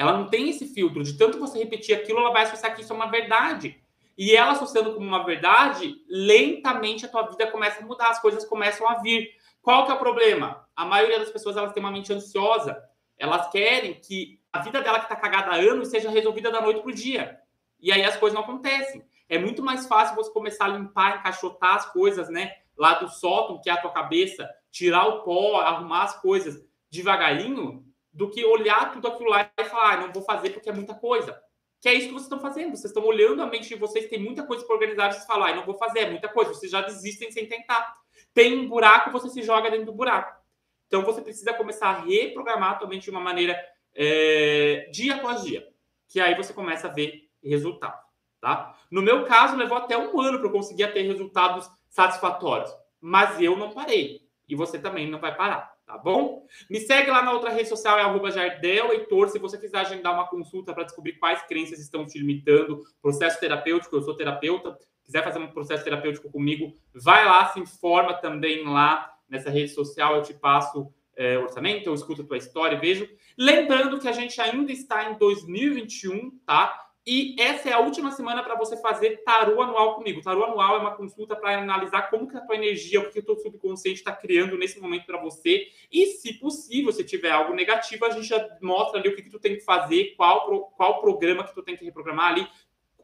Ela 0.00 0.16
não 0.16 0.28
tem 0.28 0.48
esse 0.48 0.66
filtro. 0.66 1.02
De 1.02 1.12
tanto 1.12 1.38
você 1.38 1.58
repetir 1.58 1.94
aquilo, 1.94 2.20
ela 2.20 2.32
vai 2.32 2.44
associar 2.44 2.74
que 2.74 2.80
isso 2.80 2.90
é 2.90 2.96
uma 2.96 3.10
verdade. 3.10 3.78
E 4.16 4.34
ela 4.34 4.52
associando 4.52 4.94
como 4.94 5.06
uma 5.06 5.26
verdade, 5.26 5.94
lentamente 6.08 7.04
a 7.04 7.08
tua 7.08 7.24
vida 7.24 7.46
começa 7.48 7.82
a 7.82 7.86
mudar, 7.86 8.08
as 8.08 8.18
coisas 8.18 8.42
começam 8.46 8.88
a 8.88 8.94
vir. 8.94 9.28
Qual 9.60 9.84
que 9.84 9.92
é 9.92 9.94
o 9.94 9.98
problema? 9.98 10.66
A 10.74 10.86
maioria 10.86 11.18
das 11.18 11.28
pessoas 11.28 11.54
elas 11.54 11.74
têm 11.74 11.82
uma 11.82 11.92
mente 11.92 12.10
ansiosa. 12.14 12.82
Elas 13.18 13.50
querem 13.50 13.92
que 13.92 14.40
a 14.50 14.60
vida 14.60 14.80
dela 14.80 15.00
que 15.00 15.04
está 15.04 15.16
cagada 15.16 15.50
há 15.50 15.56
anos 15.56 15.88
seja 15.88 16.08
resolvida 16.08 16.50
da 16.50 16.62
noite 16.62 16.80
para 16.80 16.90
o 16.90 16.94
dia. 16.94 17.38
E 17.78 17.92
aí 17.92 18.02
as 18.02 18.16
coisas 18.16 18.34
não 18.34 18.42
acontecem. 18.42 19.04
É 19.28 19.38
muito 19.38 19.62
mais 19.62 19.86
fácil 19.86 20.16
você 20.16 20.32
começar 20.32 20.64
a 20.64 20.68
limpar, 20.68 21.18
encaixotar 21.18 21.74
as 21.74 21.92
coisas, 21.92 22.30
né? 22.30 22.54
Lá 22.74 22.94
do 22.94 23.06
sótão, 23.10 23.60
que 23.60 23.68
é 23.68 23.74
a 23.74 23.82
tua 23.82 23.90
cabeça, 23.90 24.48
tirar 24.70 25.06
o 25.08 25.24
pó, 25.24 25.60
arrumar 25.60 26.04
as 26.04 26.18
coisas 26.22 26.66
devagarinho, 26.90 27.84
do 28.12 28.30
que 28.30 28.44
olhar 28.44 28.92
tudo 28.92 29.08
aquilo 29.08 29.30
lá 29.30 29.50
e 29.58 29.64
falar, 29.64 29.92
ah, 29.92 29.96
não 29.98 30.12
vou 30.12 30.22
fazer 30.22 30.50
porque 30.50 30.68
é 30.68 30.72
muita 30.72 30.94
coisa. 30.94 31.40
Que 31.80 31.88
é 31.88 31.94
isso 31.94 32.08
que 32.08 32.12
vocês 32.12 32.24
estão 32.24 32.40
fazendo. 32.40 32.76
Vocês 32.76 32.90
estão 32.90 33.04
olhando 33.04 33.42
a 33.42 33.46
mente 33.46 33.68
de 33.68 33.74
vocês, 33.76 34.08
tem 34.08 34.18
muita 34.18 34.46
coisa 34.46 34.64
para 34.64 34.74
organizar, 34.74 35.12
vocês 35.12 35.24
falam, 35.24 35.46
ah, 35.46 35.54
não 35.54 35.64
vou 35.64 35.76
fazer, 35.76 36.00
é 36.00 36.10
muita 36.10 36.28
coisa. 36.28 36.52
Vocês 36.52 36.70
já 36.70 36.82
desistem 36.82 37.30
sem 37.30 37.46
tentar. 37.46 37.96
Tem 38.34 38.58
um 38.58 38.68
buraco, 38.68 39.10
você 39.10 39.28
se 39.28 39.42
joga 39.42 39.70
dentro 39.70 39.86
do 39.86 39.92
buraco. 39.92 40.38
Então 40.86 41.02
você 41.02 41.22
precisa 41.22 41.54
começar 41.54 41.88
a 41.88 42.00
reprogramar 42.00 42.72
a 42.72 42.74
tua 42.74 42.88
mente 42.88 43.04
de 43.04 43.10
uma 43.10 43.20
maneira 43.20 43.58
é, 43.94 44.88
dia 44.92 45.14
após 45.14 45.42
dia. 45.42 45.66
Que 46.08 46.20
aí 46.20 46.34
você 46.34 46.52
começa 46.52 46.88
a 46.88 46.92
ver 46.92 47.30
resultado. 47.42 47.98
Tá? 48.40 48.76
No 48.90 49.02
meu 49.02 49.24
caso, 49.24 49.56
levou 49.56 49.78
até 49.78 49.96
um 49.96 50.20
ano 50.20 50.38
para 50.38 50.48
eu 50.48 50.52
conseguir 50.52 50.92
ter 50.92 51.02
resultados 51.02 51.70
satisfatórios. 51.88 52.74
Mas 53.00 53.40
eu 53.40 53.56
não 53.56 53.70
parei. 53.70 54.28
E 54.48 54.54
você 54.54 54.78
também 54.78 55.08
não 55.08 55.20
vai 55.20 55.34
parar 55.34 55.79
tá 55.90 55.98
bom? 55.98 56.46
Me 56.70 56.78
segue 56.78 57.10
lá 57.10 57.22
na 57.22 57.32
outra 57.32 57.50
rede 57.50 57.68
social, 57.68 57.98
é 57.98 58.02
arroba 58.02 58.30
Jardel 58.30 58.90
se 59.28 59.38
você 59.38 59.58
quiser 59.58 59.78
agendar 59.78 60.14
uma 60.14 60.28
consulta 60.28 60.72
para 60.72 60.84
descobrir 60.84 61.14
quais 61.14 61.42
crenças 61.42 61.80
estão 61.80 62.06
te 62.06 62.18
limitando, 62.18 62.82
processo 63.02 63.40
terapêutico, 63.40 63.96
eu 63.96 64.02
sou 64.02 64.14
terapeuta, 64.14 64.78
quiser 65.04 65.24
fazer 65.24 65.40
um 65.40 65.50
processo 65.50 65.82
terapêutico 65.82 66.30
comigo, 66.30 66.72
vai 66.94 67.24
lá, 67.24 67.46
se 67.46 67.58
informa 67.58 68.14
também 68.14 68.64
lá 68.64 69.12
nessa 69.28 69.50
rede 69.50 69.70
social, 69.70 70.16
eu 70.16 70.22
te 70.22 70.32
passo 70.32 70.92
é, 71.16 71.36
orçamento, 71.38 71.88
eu 71.88 71.94
escuto 71.94 72.22
a 72.22 72.24
tua 72.24 72.36
história 72.36 72.76
e 72.76 72.80
vejo. 72.80 73.08
Lembrando 73.36 73.98
que 73.98 74.08
a 74.08 74.12
gente 74.12 74.40
ainda 74.40 74.70
está 74.70 75.10
em 75.10 75.18
2021, 75.18 76.30
tá? 76.46 76.89
E 77.06 77.34
essa 77.40 77.70
é 77.70 77.72
a 77.72 77.78
última 77.78 78.10
semana 78.10 78.42
para 78.42 78.54
você 78.54 78.76
fazer 78.76 79.22
tarô 79.24 79.62
anual 79.62 79.94
comigo. 79.94 80.20
Tarô 80.20 80.44
anual 80.44 80.76
é 80.76 80.78
uma 80.80 80.94
consulta 80.94 81.34
para 81.34 81.58
analisar 81.58 82.10
como 82.10 82.28
que 82.28 82.36
a 82.36 82.40
tua 82.40 82.54
energia, 82.54 83.00
o 83.00 83.10
que 83.10 83.18
o 83.18 83.22
teu 83.22 83.36
subconsciente 83.36 84.00
está 84.00 84.12
criando 84.12 84.56
nesse 84.58 84.78
momento 84.78 85.06
para 85.06 85.20
você. 85.20 85.66
E, 85.90 86.06
se 86.06 86.34
possível, 86.34 86.92
se 86.92 87.02
tiver 87.02 87.30
algo 87.30 87.54
negativo, 87.54 88.04
a 88.04 88.10
gente 88.10 88.26
já 88.26 88.46
mostra 88.60 89.00
ali 89.00 89.08
o 89.08 89.16
que, 89.16 89.22
que 89.22 89.30
tu 89.30 89.40
tem 89.40 89.56
que 89.56 89.62
fazer, 89.62 90.14
qual, 90.16 90.70
qual 90.76 91.00
programa 91.00 91.44
que 91.44 91.54
tu 91.54 91.62
tem 91.62 91.76
que 91.76 91.84
reprogramar 91.84 92.32
ali. 92.32 92.46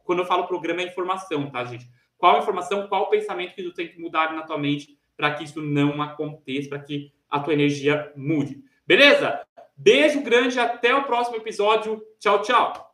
Quando 0.03 0.19
eu 0.19 0.25
falo 0.25 0.47
programa, 0.47 0.81
é 0.81 0.85
informação, 0.85 1.49
tá, 1.49 1.65
gente? 1.65 1.85
Qual 2.17 2.39
informação, 2.39 2.87
qual 2.87 3.09
pensamento 3.09 3.55
que 3.55 3.63
tu 3.63 3.73
tem 3.73 3.87
que 3.87 3.99
mudar 3.99 4.33
na 4.33 4.43
tua 4.43 4.57
mente 4.57 4.97
para 5.17 5.33
que 5.33 5.43
isso 5.43 5.61
não 5.61 6.01
aconteça, 6.01 6.69
para 6.69 6.79
que 6.79 7.11
a 7.29 7.39
tua 7.39 7.53
energia 7.53 8.11
mude. 8.15 8.63
Beleza? 8.85 9.41
Beijo 9.75 10.21
grande, 10.21 10.59
até 10.59 10.95
o 10.95 11.03
próximo 11.03 11.37
episódio. 11.37 12.01
Tchau, 12.19 12.41
tchau. 12.41 12.86